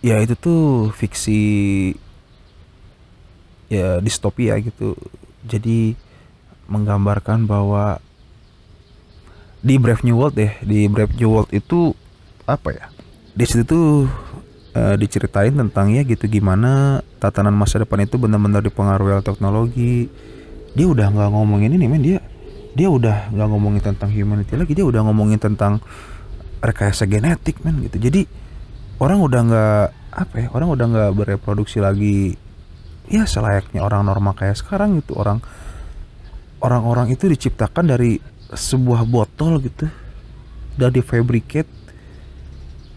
ya 0.00 0.22
itu 0.22 0.34
tuh 0.38 0.94
fiksi 0.94 1.40
ya 3.68 4.00
distopia 4.00 4.56
gitu. 4.58 4.96
Jadi 5.44 5.94
menggambarkan 6.68 7.48
bahwa 7.48 8.00
di 9.60 9.74
Brave 9.76 10.04
New 10.04 10.16
World 10.16 10.36
deh 10.36 10.52
di 10.64 10.86
Brave 10.88 11.14
New 11.16 11.30
World 11.30 11.50
itu 11.52 11.92
apa 12.48 12.68
ya? 12.72 12.86
Di 13.36 13.44
situ 13.44 13.62
tuh 13.68 13.88
uh, 14.74 14.96
diceritain 14.96 15.54
tentang 15.54 15.92
ya 15.92 16.02
gitu 16.02 16.26
gimana 16.26 17.04
tatanan 17.20 17.54
masa 17.54 17.82
depan 17.82 18.02
itu 18.06 18.16
benar-benar 18.16 18.64
dipengaruhi 18.64 19.20
oleh 19.20 19.26
teknologi. 19.26 20.08
Dia 20.72 20.86
udah 20.86 21.10
nggak 21.10 21.30
ngomongin 21.32 21.74
ini 21.74 21.86
men 21.90 22.02
dia 22.04 22.18
dia 22.78 22.86
udah 22.86 23.34
nggak 23.34 23.48
ngomongin 23.50 23.82
tentang 23.82 24.14
humanity 24.14 24.54
lagi 24.54 24.72
dia 24.78 24.86
udah 24.86 25.02
ngomongin 25.10 25.42
tentang 25.42 25.82
rekayasa 26.62 27.10
genetik 27.10 27.58
men 27.66 27.82
gitu. 27.82 27.98
Jadi 27.98 28.22
orang 29.02 29.18
udah 29.18 29.40
nggak 29.42 29.86
apa 30.14 30.34
ya 30.38 30.48
orang 30.54 30.68
udah 30.70 30.86
nggak 30.86 31.10
bereproduksi 31.18 31.82
lagi 31.82 32.38
ya 33.10 33.26
selayaknya 33.26 33.82
orang 33.82 34.06
normal 34.06 34.38
kayak 34.38 34.54
sekarang 34.54 35.02
gitu. 35.02 35.18
Orang 35.18 35.42
orang-orang 36.62 37.10
itu 37.10 37.26
diciptakan 37.26 37.90
dari 37.90 38.22
sebuah 38.54 39.02
botol 39.10 39.58
gitu 39.58 39.90
dan 40.78 40.94
fabricate 41.02 41.68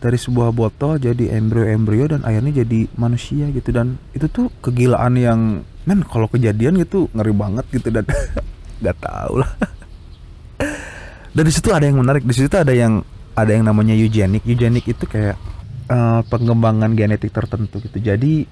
dari 0.01 0.17
sebuah 0.17 0.49
botol 0.49 0.97
jadi 0.97 1.37
embrio-embrio 1.37 2.09
dan 2.09 2.21
akhirnya 2.21 2.61
jadi 2.61 2.85
manusia 2.97 3.49
gitu. 3.49 3.73
Dan 3.73 3.97
itu 4.13 4.29
tuh 4.29 4.53
kegilaan 4.61 5.17
yang 5.17 5.65
men 5.89 6.05
kalau 6.05 6.29
kejadian 6.29 6.77
gitu 6.77 7.09
ngeri 7.17 7.33
banget 7.33 7.65
gitu. 7.73 7.89
Dan 7.89 8.05
nggak 8.81 8.97
tahu 8.99 9.33
lah. 9.39 9.51
Dan 11.31 11.43
di 11.47 11.53
situ 11.53 11.71
ada 11.71 11.87
yang 11.87 12.01
menarik. 12.01 12.27
Di 12.27 12.35
situ 12.35 12.51
ada 12.57 12.75
yang 12.75 13.05
ada 13.31 13.51
yang 13.55 13.63
namanya 13.63 13.95
eugenik 13.95 14.43
eugenik 14.43 14.91
itu 14.91 15.07
kayak 15.07 15.39
uh, 15.87 16.21
pengembangan 16.27 16.91
genetik 16.91 17.31
tertentu 17.31 17.79
gitu. 17.79 17.97
Jadi 18.03 18.43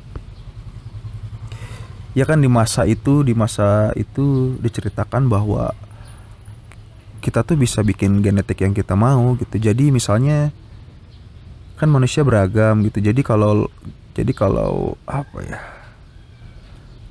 ya 2.16 2.26
kan 2.26 2.40
di 2.40 2.50
masa 2.50 2.88
itu 2.88 3.22
di 3.22 3.36
masa 3.36 3.92
itu 4.00 4.56
diceritakan 4.64 5.28
bahwa 5.28 5.76
kita 7.20 7.44
tuh 7.44 7.60
bisa 7.60 7.84
bikin 7.84 8.24
genetik 8.24 8.64
yang 8.64 8.72
kita 8.72 8.96
mau 8.96 9.36
gitu. 9.36 9.60
Jadi 9.60 9.92
misalnya 9.92 10.56
kan 11.76 11.92
manusia 11.92 12.24
beragam 12.24 12.80
gitu. 12.88 13.04
Jadi 13.04 13.20
kalau 13.24 13.68
jadi 14.16 14.32
kalau 14.32 14.96
apa 15.04 15.38
ya 15.44 15.60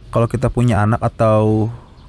kalau 0.09 0.25
kita 0.25 0.49
punya 0.49 0.81
anak 0.81 1.05
atau 1.05 1.69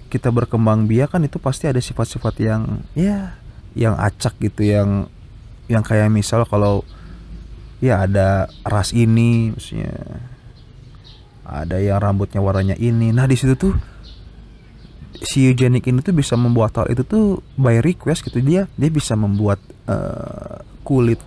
kita 0.10 0.34
berkembang 0.34 0.90
biak 0.90 1.14
kan 1.14 1.22
itu 1.22 1.38
pasti 1.38 1.70
ada 1.70 1.78
sifat-sifat 1.78 2.36
yang 2.42 2.82
ya 2.98 3.38
yang 3.78 3.94
acak 3.96 4.34
gitu 4.42 4.66
yang 4.66 5.06
yang 5.70 5.86
kayak 5.86 6.10
misal 6.10 6.44
kalau 6.50 6.82
ya 7.80 8.04
ada 8.04 8.50
ras 8.66 8.92
ini 8.92 9.54
maksudnya 9.54 9.94
ada 11.50 11.82
yang 11.82 11.98
rambutnya 11.98 12.42
warnanya 12.42 12.78
ini. 12.78 13.10
Nah 13.10 13.26
di 13.26 13.34
situ 13.34 13.58
tuh 13.58 13.74
si 15.26 15.50
eugenik 15.50 15.90
ini 15.90 16.00
tuh 16.06 16.14
bisa 16.14 16.38
membuat 16.38 16.78
hal 16.78 16.88
itu 16.94 17.02
tuh 17.02 17.42
by 17.58 17.82
request 17.82 18.26
gitu. 18.26 18.42
Dia 18.42 18.70
dia 18.78 18.90
bisa 18.94 19.18
membuat 19.18 19.58
uh, 19.90 20.62
kulit 20.86 21.18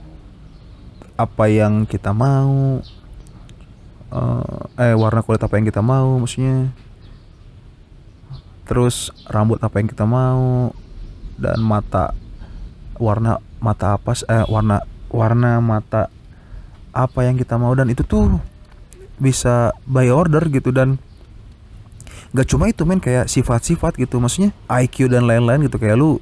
apa 1.19 1.45
yang 1.51 1.85
kita 1.87 2.15
mau 2.15 2.81
uh, 4.15 4.81
eh 4.81 4.95
warna 4.97 5.21
kulit 5.27 5.43
apa 5.43 5.55
yang 5.59 5.67
kita 5.67 5.83
mau 5.83 6.19
maksudnya 6.23 6.71
terus 8.73 9.13
rambut 9.29 9.61
apa 9.61 9.85
yang 9.85 9.89
kita 9.93 10.09
mau 10.09 10.73
dan 11.37 11.61
mata 11.61 12.17
warna 12.97 13.37
mata 13.61 14.01
apa 14.01 14.17
eh 14.33 14.49
warna 14.49 14.81
warna 15.13 15.61
mata 15.61 16.09
apa 16.97 17.21
yang 17.29 17.37
kita 17.37 17.61
mau 17.61 17.77
dan 17.77 17.93
itu 17.93 18.01
tuh 18.01 18.41
bisa 19.21 19.77
by 19.85 20.09
order 20.09 20.41
gitu 20.49 20.73
dan 20.73 20.97
gak 22.33 22.49
cuma 22.49 22.73
itu 22.73 22.89
men 22.89 22.97
kayak 22.97 23.29
sifat-sifat 23.29 24.01
gitu 24.01 24.17
maksudnya 24.17 24.57
IQ 24.73 25.13
dan 25.13 25.29
lain-lain 25.29 25.69
gitu 25.69 25.77
kayak 25.77 26.01
lu 26.01 26.17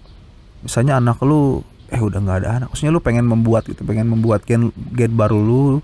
misalnya 0.66 0.98
anak 0.98 1.22
lu 1.22 1.62
eh 1.86 2.02
udah 2.02 2.18
nggak 2.18 2.38
ada 2.42 2.48
anak 2.58 2.68
maksudnya 2.74 2.90
lu 2.90 2.98
pengen 2.98 3.30
membuat 3.30 3.62
gitu 3.70 3.86
pengen 3.86 4.10
membuat 4.10 4.42
gen 4.42 4.74
gen 4.90 5.14
baru 5.14 5.38
lu 5.38 5.78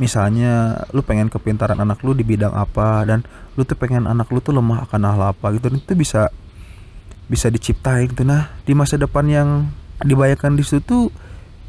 misalnya 0.00 0.80
lu 0.96 1.04
pengen 1.04 1.28
kepintaran 1.28 1.76
anak 1.76 2.00
lu 2.00 2.16
di 2.16 2.24
bidang 2.24 2.56
apa 2.56 3.04
dan 3.04 3.20
lu 3.54 3.68
tuh 3.68 3.76
pengen 3.76 4.08
anak 4.08 4.32
lu 4.32 4.40
tuh 4.40 4.56
lemah 4.56 4.88
akan 4.88 5.00
hal 5.04 5.36
apa 5.36 5.52
gitu 5.52 5.68
itu 5.76 5.92
bisa 5.92 6.32
bisa 7.28 7.52
diciptain 7.52 8.08
gitu. 8.08 8.24
Nah 8.24 8.48
di 8.64 8.72
masa 8.72 8.96
depan 8.96 9.28
yang 9.28 9.68
dibayangkan 10.00 10.56
di 10.56 10.64
situ 10.64 10.80
tuh 10.80 11.04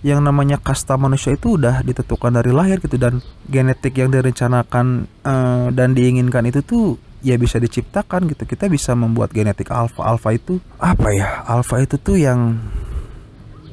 yang 0.02 0.24
namanya 0.24 0.58
kasta 0.58 0.98
manusia 0.98 1.38
itu 1.38 1.62
udah 1.62 1.86
ditentukan 1.86 2.42
dari 2.42 2.50
lahir 2.50 2.82
gitu 2.82 2.98
dan 2.98 3.22
genetik 3.46 4.02
yang 4.02 4.10
direncanakan 4.10 5.06
uh, 5.22 5.70
dan 5.70 5.94
diinginkan 5.94 6.50
itu 6.50 6.66
tuh 6.66 6.98
ya 7.22 7.38
bisa 7.38 7.62
diciptakan 7.62 8.26
gitu. 8.32 8.50
Kita 8.50 8.66
bisa 8.66 8.98
membuat 8.98 9.30
genetik 9.30 9.70
alfa 9.70 10.02
alfa 10.02 10.34
itu 10.34 10.58
apa 10.82 11.14
ya 11.14 11.46
alfa 11.46 11.86
itu 11.86 12.02
tuh 12.02 12.18
yang 12.18 12.58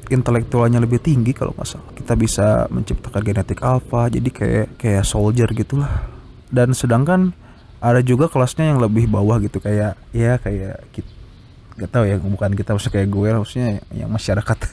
intelektualnya 0.09 0.81
lebih 0.81 1.01
tinggi 1.01 1.37
kalau 1.37 1.53
nggak 1.53 1.68
salah. 1.68 1.90
Kita 1.92 2.12
bisa 2.16 2.47
menciptakan 2.73 3.23
genetik 3.25 3.61
alpha 3.61 4.09
jadi 4.09 4.29
kayak 4.29 4.66
kayak 4.81 5.05
soldier 5.05 5.49
gitulah. 5.53 6.09
Dan 6.49 6.73
sedangkan 6.73 7.37
ada 7.79 8.01
juga 8.03 8.27
kelasnya 8.27 8.75
yang 8.75 8.81
lebih 8.83 9.07
bawah 9.07 9.38
gitu 9.38 9.62
kayak 9.62 9.94
ya 10.11 10.40
kayak 10.42 10.83
kita 10.90 11.11
nggak 11.79 11.90
tahu 11.94 12.05
ya 12.11 12.18
bukan 12.18 12.51
kita 12.59 12.75
maksudnya 12.75 12.94
kayak 12.99 13.09
gue 13.09 13.29
maksudnya 13.38 13.71
yang 13.94 14.11
masyarakat. 14.11 14.59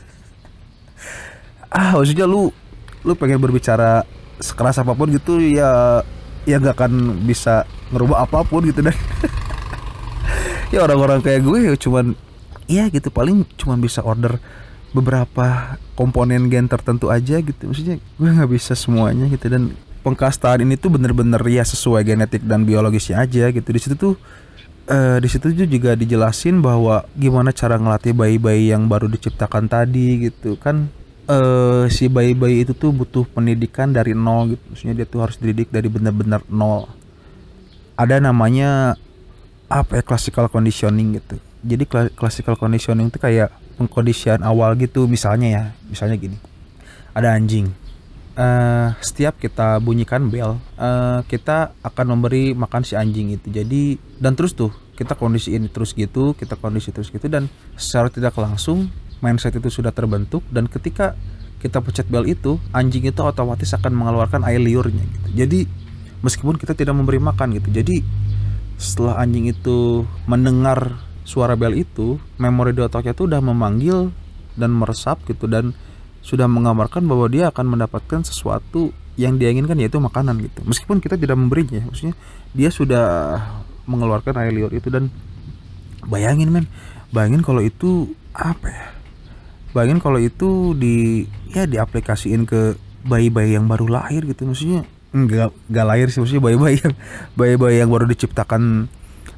Ah 1.75 1.91
maksudnya 1.91 2.23
lu 2.23 2.55
lu 3.03 3.19
pengen 3.19 3.35
berbicara 3.35 4.07
sekeras 4.39 4.79
apa 4.79 4.95
pun 4.95 5.11
gitu 5.11 5.43
ya 5.43 5.99
ya 6.47 6.55
nggak 6.55 6.75
akan 6.77 7.21
bisa 7.27 7.67
ngerubah 7.91 8.25
apa 8.25 8.47
pun 8.47 8.63
gitu 8.63 8.79
dan 8.79 8.95
ya 10.73 10.81
orang-orang 10.83 11.19
kayak 11.19 11.41
gue 11.45 11.59
ya 11.67 11.73
cuman 11.75 12.17
ya 12.65 12.89
gitu 12.89 13.09
paling 13.13 13.45
cuman 13.57 13.77
bisa 13.77 14.01
order 14.01 14.41
beberapa 14.95 15.75
komponen 15.99 16.47
gen 16.47 16.71
tertentu 16.71 17.11
aja 17.11 17.43
gitu. 17.43 17.67
Maksudnya 17.67 17.99
gue 17.99 18.29
nggak 18.31 18.51
bisa 18.55 18.71
semuanya 18.79 19.27
gitu. 19.27 19.51
Dan 19.51 19.75
pengkastaan 20.07 20.63
ini 20.63 20.79
tuh 20.79 20.95
bener-bener 20.95 21.41
ya 21.43 21.67
sesuai 21.67 22.07
genetik 22.07 22.47
dan 22.47 22.63
biologisnya 22.63 23.19
aja 23.19 23.51
gitu. 23.51 23.67
Di 23.67 23.79
situ 23.83 23.95
tuh 23.99 24.13
uh, 24.87 25.17
di 25.19 25.27
situ 25.27 25.51
juga 25.51 25.99
dijelasin 25.99 26.63
bahwa 26.63 27.03
gimana 27.19 27.51
cara 27.51 27.75
ngelatih 27.75 28.15
bayi-bayi 28.15 28.71
yang 28.71 28.87
baru 28.87 29.11
diciptakan 29.11 29.67
tadi 29.67 30.31
gitu. 30.31 30.55
Kan 30.55 30.87
uh, 31.27 31.91
si 31.91 32.07
bayi-bayi 32.07 32.63
itu 32.63 32.71
tuh 32.71 32.95
butuh 32.95 33.27
pendidikan 33.27 33.91
dari 33.91 34.15
nol 34.15 34.55
gitu. 34.55 34.63
Maksudnya 34.71 34.95
dia 35.03 35.07
tuh 35.09 35.19
harus 35.27 35.35
dididik 35.35 35.67
dari 35.75 35.91
bener-bener 35.91 36.39
nol. 36.47 36.87
Ada 37.99 38.23
namanya 38.23 38.95
apa 39.67 39.99
ya 39.99 40.03
classical 40.05 40.47
conditioning 40.47 41.19
gitu. 41.19 41.35
Jadi 41.65 41.83
classical 42.13 42.53
conditioning 42.53 43.09
itu 43.09 43.17
kayak 43.17 43.49
pengkondisian 43.75 44.41
awal 44.41 44.73
gitu 44.79 45.05
misalnya 45.05 45.47
ya 45.51 45.63
misalnya 45.87 46.15
gini. 46.19 46.37
Ada 47.15 47.35
anjing. 47.35 47.71
Uh, 48.35 48.91
setiap 48.99 49.39
kita 49.39 49.79
bunyikan 49.79 50.27
bel 50.27 50.59
uh, 50.75 51.23
kita 51.23 51.71
akan 51.79 52.05
memberi 52.19 52.51
makan 52.51 52.83
si 52.83 52.99
anjing 52.99 53.31
itu. 53.31 53.47
Jadi 53.47 53.95
dan 54.19 54.35
terus 54.35 54.51
tuh 54.51 54.71
kita 54.95 55.15
kondisi 55.15 55.55
ini 55.55 55.67
terus 55.67 55.91
gitu 55.91 56.35
kita 56.35 56.55
kondisi 56.55 56.91
terus 56.91 57.11
gitu 57.11 57.27
dan 57.27 57.51
secara 57.75 58.07
tidak 58.07 58.35
langsung 58.39 58.91
mindset 59.19 59.55
itu 59.55 59.67
sudah 59.67 59.91
terbentuk 59.91 60.43
dan 60.51 60.67
ketika 60.67 61.15
kita 61.63 61.79
pencet 61.79 62.07
bel 62.11 62.27
itu 62.27 62.59
anjing 62.75 63.07
itu 63.07 63.19
otomatis 63.23 63.71
akan 63.71 63.91
mengeluarkan 63.95 64.43
air 64.43 64.59
liurnya 64.59 65.03
gitu. 65.03 65.29
Jadi 65.35 65.59
meskipun 66.25 66.57
kita 66.57 66.73
tidak 66.73 66.97
memberi 66.97 67.21
makan 67.21 67.53
gitu 67.61 67.69
jadi 67.69 68.01
setelah 68.75 69.21
anjing 69.21 69.47
itu 69.47 70.03
mendengar 70.27 70.99
suara 71.25 71.57
bel 71.57 71.73
itu 71.73 72.21
memori 72.37 72.71
di 72.71 72.85
otaknya 72.85 73.17
itu 73.17 73.25
udah 73.25 73.41
memanggil 73.41 74.13
dan 74.55 74.71
meresap 74.71 75.19
gitu 75.25 75.49
dan 75.49 75.73
sudah 76.21 76.45
menggambarkan 76.45 77.05
bahwa 77.05 77.25
dia 77.27 77.49
akan 77.49 77.75
mendapatkan 77.75 78.21
sesuatu 78.25 78.93
yang 79.17 79.41
dia 79.41 79.51
inginkan 79.51 79.77
yaitu 79.81 79.97
makanan 79.97 80.37
gitu. 80.41 80.61
Meskipun 80.63 81.01
kita 81.01 81.17
tidak 81.17 81.35
memberinya 81.35 81.81
maksudnya 81.85 82.15
dia 82.53 82.69
sudah 82.69 83.05
mengeluarkan 83.89 84.33
air 84.41 84.53
liur 84.53 84.71
itu 84.71 84.87
dan 84.93 85.09
bayangin 86.05 86.53
men. 86.53 86.65
Bayangin 87.09 87.41
kalau 87.41 87.61
itu 87.61 88.13
apa 88.33 88.67
ya? 88.69 88.85
Bayangin 89.73 89.99
kalau 89.99 90.19
itu 90.21 90.77
di 90.77 91.25
ya 91.51 91.65
diaplikasiin 91.67 92.47
ke 92.47 92.75
bayi-bayi 93.05 93.55
yang 93.55 93.69
baru 93.69 93.87
lahir 93.87 94.25
gitu 94.25 94.45
maksudnya. 94.49 94.83
Enggak 95.15 95.55
enggak 95.71 95.85
lahir 95.87 96.07
sih 96.11 96.19
maksudnya 96.19 96.43
bayi-bayi 96.43 96.77
yang 96.81 96.93
bayi-bayi 97.39 97.75
yang 97.85 97.91
baru 97.93 98.05
diciptakan 98.09 98.91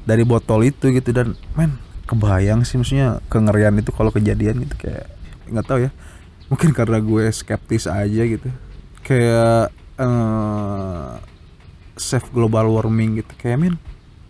dari 0.08 0.24
botol 0.24 0.64
itu 0.64 0.88
gitu 0.88 1.12
dan 1.12 1.36
men 1.52 1.76
kebayang 2.08 2.64
sih 2.64 2.80
maksudnya 2.80 3.20
kengerian 3.28 3.76
itu 3.76 3.92
kalau 3.92 4.08
kejadian 4.08 4.64
gitu 4.64 4.88
kayak 4.88 5.12
nggak 5.52 5.66
tahu 5.68 5.78
ya. 5.84 5.90
Mungkin 6.48 6.72
karena 6.72 6.96
gue 7.04 7.28
skeptis 7.28 7.84
aja 7.84 8.22
gitu. 8.24 8.48
Kayak 9.04 9.68
uh, 10.00 11.20
save 12.00 12.24
global 12.32 12.72
warming 12.72 13.20
gitu. 13.20 13.32
Kayak 13.36 13.58
men 13.60 13.74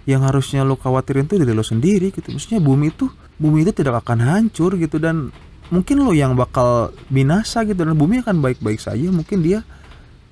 yang 0.08 0.26
harusnya 0.26 0.66
lo 0.66 0.74
khawatirin 0.74 1.30
tuh 1.30 1.38
dari 1.38 1.54
lo 1.54 1.62
sendiri 1.62 2.10
gitu. 2.10 2.34
Maksudnya 2.34 2.58
bumi 2.58 2.90
itu 2.90 3.06
bumi 3.38 3.62
itu 3.62 3.70
tidak 3.70 4.02
akan 4.02 4.18
hancur 4.18 4.74
gitu 4.74 4.98
dan 4.98 5.30
mungkin 5.70 6.02
lo 6.02 6.10
yang 6.10 6.34
bakal 6.34 6.90
binasa 7.06 7.62
gitu 7.62 7.86
dan 7.86 7.94
bumi 7.94 8.26
akan 8.26 8.42
baik-baik 8.42 8.82
saja. 8.82 9.06
Mungkin 9.14 9.46
dia 9.46 9.62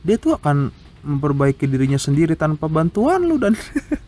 dia 0.02 0.18
tuh 0.18 0.34
akan 0.34 0.74
memperbaiki 1.06 1.70
dirinya 1.70 2.02
sendiri 2.02 2.34
tanpa 2.34 2.66
bantuan 2.66 3.22
lo 3.22 3.38
dan 3.38 3.54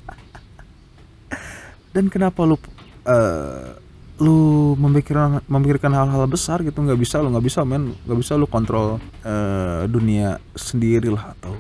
dan 1.99 2.07
kenapa 2.07 2.47
lu 2.47 2.55
uh, 2.55 3.75
lu 4.23 4.39
memikirkan 4.79 5.43
memikirkan 5.51 5.91
hal-hal 5.91 6.31
besar 6.31 6.63
gitu? 6.63 6.79
Nggak 6.79 6.95
bisa 7.03 7.19
lu 7.19 7.35
nggak 7.35 7.43
bisa 7.43 7.67
men. 7.67 7.99
Nggak 8.07 8.19
bisa 8.23 8.39
lu 8.39 8.47
kontrol 8.47 9.03
uh, 9.27 9.83
dunia 9.91 10.39
sendiri 10.55 11.11
lah 11.11 11.35
atau 11.35 11.59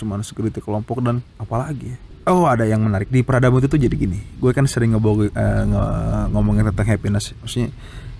cuman 0.00 0.24
security 0.24 0.64
kelompok 0.64 1.04
dan 1.04 1.20
apalagi 1.36 2.00
oh 2.24 2.48
ada 2.48 2.64
yang 2.64 2.80
menarik. 2.80 3.12
Di 3.12 3.20
peradaban 3.20 3.60
itu 3.60 3.76
jadi 3.76 3.92
gini. 3.92 4.20
Gue 4.40 4.56
kan 4.56 4.64
sering 4.64 4.96
ngebogo, 4.96 5.28
uh, 5.28 5.62
nge 5.68 5.84
ngomongin 6.32 6.64
tentang 6.72 6.88
happiness. 6.88 7.36
Maksudnya 7.44 7.68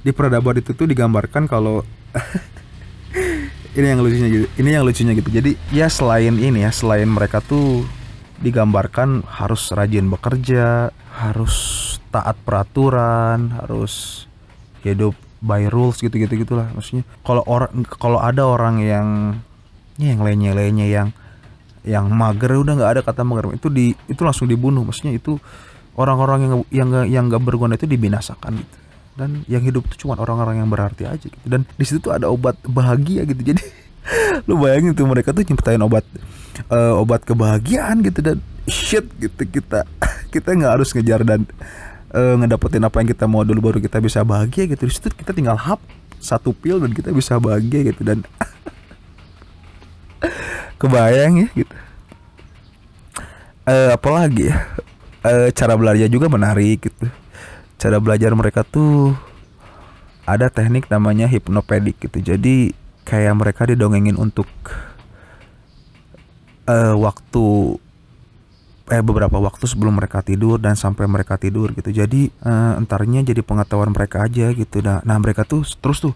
di 0.05 0.11
peradaban 0.13 0.61
itu 0.61 0.77
tuh 0.77 0.85
digambarkan 0.85 1.49
kalau 1.49 1.81
ini 3.79 3.87
yang 3.89 4.01
lucunya 4.05 4.29
gitu. 4.29 4.47
Ini 4.61 4.69
yang 4.81 4.85
lucunya 4.85 5.13
gitu. 5.17 5.29
Jadi 5.33 5.57
ya 5.73 5.89
selain 5.89 6.37
ini 6.37 6.65
ya 6.65 6.73
selain 6.73 7.09
mereka 7.09 7.41
tuh 7.41 7.89
digambarkan 8.39 9.27
harus 9.27 9.71
rajin 9.75 10.07
bekerja, 10.11 10.95
harus 11.19 11.57
taat 12.15 12.39
peraturan, 12.47 13.53
harus 13.59 14.25
hidup 14.87 15.15
by 15.43 15.67
rules 15.71 15.99
gitu-gitu 15.99 16.47
gitulah. 16.47 16.71
Maksudnya 16.75 17.07
kalau 17.27 17.43
orang 17.47 17.71
kalau 17.99 18.19
ada 18.23 18.47
orang 18.47 18.83
yang 18.83 19.09
ya 19.99 20.15
yang 20.15 20.23
lainnya-lainnya 20.23 20.87
yang 20.87 21.09
yang 21.87 22.11
mager 22.11 22.59
udah 22.59 22.75
nggak 22.75 22.93
ada 22.99 23.01
kata 23.03 23.23
mager 23.23 23.55
itu 23.55 23.69
di 23.71 23.95
itu 24.07 24.21
langsung 24.23 24.47
dibunuh. 24.47 24.87
Maksudnya 24.87 25.15
itu 25.15 25.39
orang-orang 25.99 26.39
yang 26.47 26.55
yang 26.71 26.89
yang 27.07 27.25
nggak 27.27 27.43
berguna 27.43 27.75
itu 27.75 27.87
dibinasakan 27.91 28.63
gitu. 28.63 28.77
Dan 29.19 29.43
yang 29.51 29.67
hidup 29.67 29.83
itu 29.91 30.07
cuma 30.07 30.15
orang-orang 30.15 30.63
yang 30.63 30.71
berarti 30.71 31.11
aja 31.11 31.27
gitu. 31.27 31.47
Dan 31.47 31.67
di 31.67 31.83
situ 31.83 31.99
tuh 31.99 32.15
ada 32.15 32.31
obat 32.31 32.55
bahagia 32.63 33.27
gitu. 33.27 33.43
Jadi 33.43 33.63
lu 34.49 34.57
bayangin 34.57 34.97
tuh 34.97 35.05
mereka 35.05 35.37
tuh 35.37 35.45
nyiptain 35.45 35.81
obat 35.85 36.05
uh, 36.73 36.97
obat 36.97 37.23
kebahagiaan 37.23 38.01
gitu 38.01 38.25
dan 38.25 38.37
shit 38.69 39.05
gitu 39.21 39.45
kita 39.45 39.85
kita 40.35 40.57
nggak 40.57 40.73
harus 40.81 40.93
ngejar 40.93 41.25
dan 41.25 41.45
uh, 42.13 42.35
ngedapetin 42.41 42.85
apa 42.85 42.97
yang 43.01 43.09
kita 43.11 43.25
mau 43.29 43.45
dulu 43.45 43.73
baru 43.73 43.79
kita 43.81 44.01
bisa 44.01 44.25
bahagia 44.25 44.69
gitu. 44.69 44.89
Di 44.89 44.93
situ 44.93 45.09
kita 45.13 45.33
tinggal 45.33 45.57
hap 45.57 45.81
satu 46.19 46.51
pil 46.51 46.83
dan 46.83 46.91
kita 46.93 47.15
bisa 47.15 47.39
bahagia 47.39 47.93
gitu 47.93 48.03
dan 48.05 48.25
kebayang 50.81 51.47
ya 51.47 51.49
gitu. 51.55 51.75
Uh, 53.69 53.91
apalagi 53.93 54.49
ya? 54.49 54.57
Uh, 55.21 55.49
cara 55.53 55.77
belajar 55.77 56.09
juga 56.09 56.27
menarik 56.31 56.89
gitu. 56.89 57.07
Cara 57.79 58.01
belajar 58.01 58.33
mereka 58.33 58.65
tuh 58.65 59.13
ada 60.25 60.49
teknik 60.49 60.89
namanya 60.89 61.29
hipnopedik 61.29 62.01
gitu. 62.01 62.19
Jadi 62.21 62.73
kayak 63.09 63.35
mereka 63.41 63.65
didongengin 63.65 64.21
untuk 64.21 64.45
uh, 66.69 66.95
waktu 67.01 67.45
eh 68.89 69.05
beberapa 69.05 69.37
waktu 69.37 69.65
sebelum 69.69 69.97
mereka 69.97 70.25
tidur 70.25 70.61
dan 70.61 70.77
sampai 70.77 71.09
mereka 71.09 71.41
tidur 71.41 71.73
gitu. 71.73 71.89
Jadi 71.89 72.29
uh, 72.45 72.77
entarnya 72.77 73.25
jadi 73.25 73.41
pengetahuan 73.41 73.93
mereka 73.93 74.29
aja 74.29 74.53
gitu. 74.53 74.85
Nah 74.85 75.01
nah 75.09 75.17
mereka 75.17 75.49
tuh 75.49 75.65
terus 75.81 76.05
tuh 76.05 76.13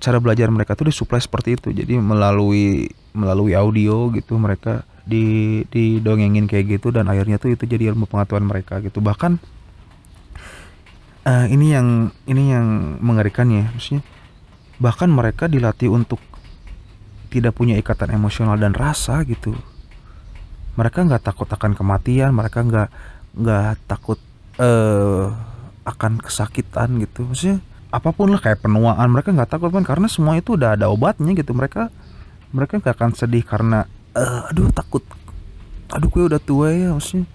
cara 0.00 0.20
belajar 0.20 0.52
mereka 0.52 0.76
tuh 0.76 0.92
disuplai 0.92 1.20
seperti 1.20 1.56
itu. 1.56 1.68
Jadi 1.72 1.96
melalui 1.96 2.92
melalui 3.16 3.56
audio 3.56 4.12
gitu 4.12 4.36
mereka 4.36 4.84
di 5.04 5.64
didongengin 5.68 6.48
kayak 6.48 6.80
gitu 6.80 6.92
dan 6.92 7.08
akhirnya 7.08 7.36
tuh 7.36 7.52
itu 7.52 7.64
jadi 7.68 7.92
ilmu 7.92 8.08
pengetahuan 8.08 8.44
mereka 8.44 8.80
gitu. 8.80 9.04
Bahkan 9.04 9.32
uh, 11.28 11.46
ini 11.48 11.66
yang 11.72 12.12
ini 12.24 12.52
yang 12.52 13.00
mengerikan 13.00 13.48
ya 13.52 13.68
maksudnya. 13.68 14.04
Bahkan 14.80 15.12
mereka 15.12 15.44
dilatih 15.44 15.92
untuk 15.92 16.33
tidak 17.34 17.58
punya 17.58 17.74
ikatan 17.74 18.14
emosional 18.14 18.54
dan 18.54 18.70
rasa 18.70 19.26
gitu. 19.26 19.58
Mereka 20.78 21.02
nggak 21.02 21.26
takut 21.26 21.50
akan 21.50 21.74
kematian 21.74 22.30
mereka 22.30 22.62
nggak 22.62 22.88
nggak 23.34 23.74
takut 23.90 24.22
uh, 24.62 25.34
akan 25.82 26.22
kesakitan 26.22 27.02
gitu. 27.02 27.26
Maksudnya 27.26 27.58
apa 27.90 28.10
pun 28.14 28.30
lah 28.30 28.38
kayak 28.38 28.62
penuaan 28.62 29.10
mereka 29.10 29.34
nggak 29.34 29.50
takut 29.50 29.70
kan 29.74 29.82
karena 29.82 30.06
semua 30.06 30.38
itu 30.38 30.54
udah 30.54 30.78
ada 30.78 30.86
obatnya 30.86 31.34
gitu. 31.34 31.50
Mereka 31.50 31.90
mereka 32.54 32.78
nggak 32.78 32.94
akan 32.94 33.10
sedih 33.18 33.42
karena 33.42 33.90
uh, 34.14 34.50
aduh 34.54 34.70
takut. 34.70 35.02
Aduh 35.90 36.06
gue 36.06 36.22
udah 36.30 36.38
tua 36.38 36.70
ya 36.70 36.94
maksudnya 36.94 37.26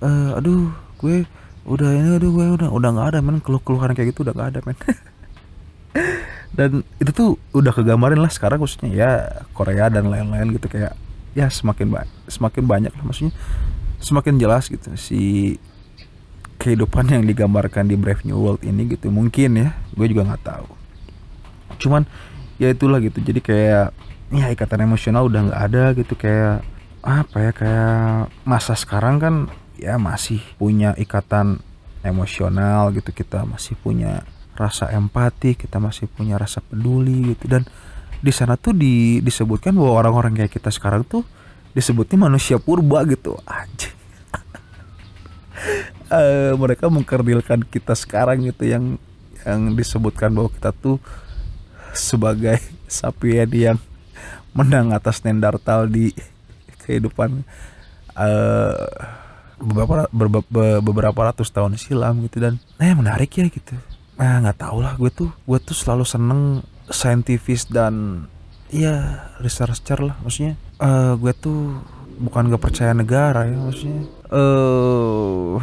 uh, 0.00 0.40
aduh 0.40 0.72
gue 1.04 1.28
udah 1.68 1.90
ini 1.92 2.16
aduh 2.16 2.32
gue 2.32 2.46
udah 2.64 2.68
udah 2.72 2.88
nggak 2.96 3.08
ada 3.12 3.18
men. 3.20 3.44
Keluh 3.44 3.60
keluhan 3.60 3.92
kayak 3.92 4.16
gitu 4.16 4.24
udah 4.24 4.32
nggak 4.32 4.48
ada 4.56 4.60
men 4.64 4.76
dan 6.54 6.86
itu 7.02 7.10
tuh 7.10 7.30
udah 7.50 7.74
kegambarin 7.74 8.22
lah 8.22 8.30
sekarang 8.30 8.62
khususnya 8.62 8.90
ya 8.94 9.10
Korea 9.50 9.90
dan 9.90 10.06
lain-lain 10.06 10.54
gitu 10.54 10.70
kayak 10.70 10.94
ya 11.34 11.50
semakin 11.50 11.90
ba 11.90 12.06
semakin 12.30 12.62
banyak 12.62 12.92
lah 12.94 13.04
maksudnya 13.04 13.34
semakin 13.98 14.38
jelas 14.38 14.70
gitu 14.70 14.94
si 14.94 15.56
kehidupan 16.64 17.10
yang 17.12 17.28
digambarkan 17.28 17.92
di 17.92 17.96
Brave 17.98 18.24
New 18.24 18.40
World 18.40 18.64
ini 18.64 18.88
gitu. 18.88 19.12
Mungkin 19.12 19.60
ya 19.60 19.76
gue 19.92 20.06
juga 20.08 20.32
nggak 20.32 20.44
tahu. 20.48 20.68
Cuman 21.76 22.08
ya 22.56 22.72
itulah 22.72 23.04
gitu. 23.04 23.20
Jadi 23.20 23.44
kayak 23.44 23.92
ya 24.32 24.46
ikatan 24.48 24.88
emosional 24.88 25.28
udah 25.28 25.52
nggak 25.52 25.60
ada 25.60 25.84
gitu. 25.92 26.16
Kayak 26.16 26.64
apa 27.04 27.36
ya 27.36 27.52
kayak 27.52 28.32
masa 28.48 28.72
sekarang 28.72 29.20
kan 29.20 29.34
ya 29.76 30.00
masih 30.00 30.40
punya 30.56 30.96
ikatan 30.96 31.60
emosional 32.00 32.88
gitu. 32.96 33.12
Kita 33.12 33.44
masih 33.44 33.76
punya 33.76 34.24
rasa 34.54 34.94
empati 34.94 35.58
kita 35.58 35.82
masih 35.82 36.06
punya 36.06 36.38
rasa 36.38 36.62
peduli 36.62 37.34
gitu. 37.34 37.50
Dan 37.50 37.66
di 38.24 38.32
sana 38.32 38.56
tuh 38.56 38.72
di, 38.72 39.20
disebutkan 39.20 39.76
bahwa 39.76 40.00
orang-orang 40.00 40.32
kayak 40.40 40.56
kita 40.56 40.72
sekarang 40.72 41.04
tuh 41.04 41.20
disebutnya 41.76 42.24
manusia 42.30 42.56
purba 42.56 43.04
gitu. 43.04 43.36
Aja 43.44 43.92
uh, 46.14 46.52
mereka 46.56 46.88
mengkerdilkan 46.88 47.68
kita 47.68 47.92
sekarang 47.98 48.48
gitu 48.48 48.64
yang 48.64 48.84
yang 49.44 49.76
disebutkan 49.76 50.32
bahwa 50.32 50.48
kita 50.48 50.72
tuh 50.72 50.96
sebagai 51.92 52.56
sapien 52.88 53.50
yang 53.52 53.78
menang 54.54 54.94
atas 54.94 55.26
Neanderthal 55.26 55.90
di 55.90 56.14
kehidupan 56.86 57.42
uh, 58.14 58.86
beberapa 59.58 60.06
beberapa 60.80 61.20
ratus 61.28 61.50
tahun 61.50 61.76
silam 61.76 62.24
gitu. 62.24 62.40
Dan 62.40 62.62
nah 62.78 62.94
menarik 62.94 63.34
ya 63.34 63.50
gitu 63.50 63.74
nah 64.14 64.42
nggak 64.42 64.58
tau 64.58 64.78
lah. 64.78 64.94
Gue 64.98 65.10
tuh 65.10 65.30
gue 65.32 65.58
tuh 65.58 65.76
selalu 65.76 66.04
seneng 66.06 66.62
saintifis 66.88 67.66
dan 67.66 68.26
ya 68.70 69.26
researcher 69.40 69.98
lah 70.02 70.16
maksudnya. 70.22 70.54
Uh, 70.78 71.14
gue 71.18 71.32
tuh 71.34 71.78
bukan 72.18 72.46
gak 72.50 72.62
percaya 72.62 72.92
negara 72.94 73.46
ya 73.46 73.58
maksudnya. 73.58 74.02
Eh 74.30 74.38
uh, 74.38 75.58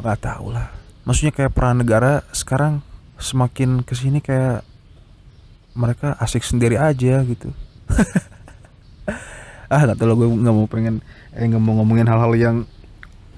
nggak 0.00 0.18
tahu 0.20 0.52
lah. 0.52 0.72
Maksudnya 1.04 1.32
kayak 1.32 1.52
peran 1.52 1.80
negara 1.80 2.24
sekarang 2.32 2.84
semakin 3.20 3.84
ke 3.84 3.92
sini 3.92 4.24
kayak 4.24 4.64
mereka 5.76 6.16
asik 6.20 6.44
sendiri 6.44 6.76
aja 6.80 7.20
gitu. 7.24 7.52
Ah 9.70 9.86
nggak 9.86 10.02
tahu 10.02 10.10
lah 10.10 10.16
gue 10.18 10.28
nggak 10.34 10.56
mau 10.58 10.66
pengen 10.66 10.98
eh 11.30 11.46
nggak 11.46 11.62
mau 11.62 11.78
ngomongin 11.78 12.10
hal-hal 12.10 12.34
yang 12.34 12.56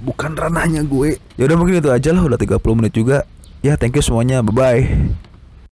bukan 0.00 0.32
ranahnya 0.32 0.80
gue. 0.80 1.20
Ya 1.36 1.44
udah 1.44 1.60
mungkin 1.60 1.76
itu 1.76 1.92
aja 1.92 2.08
lah. 2.08 2.24
Udah 2.24 2.40
30 2.40 2.56
menit 2.72 2.96
juga 2.96 3.28
ya 3.62 3.78
thank 3.78 3.94
you 3.96 4.02
semuanya. 4.02 4.42
Bye 4.42 4.54
bye 4.54 5.31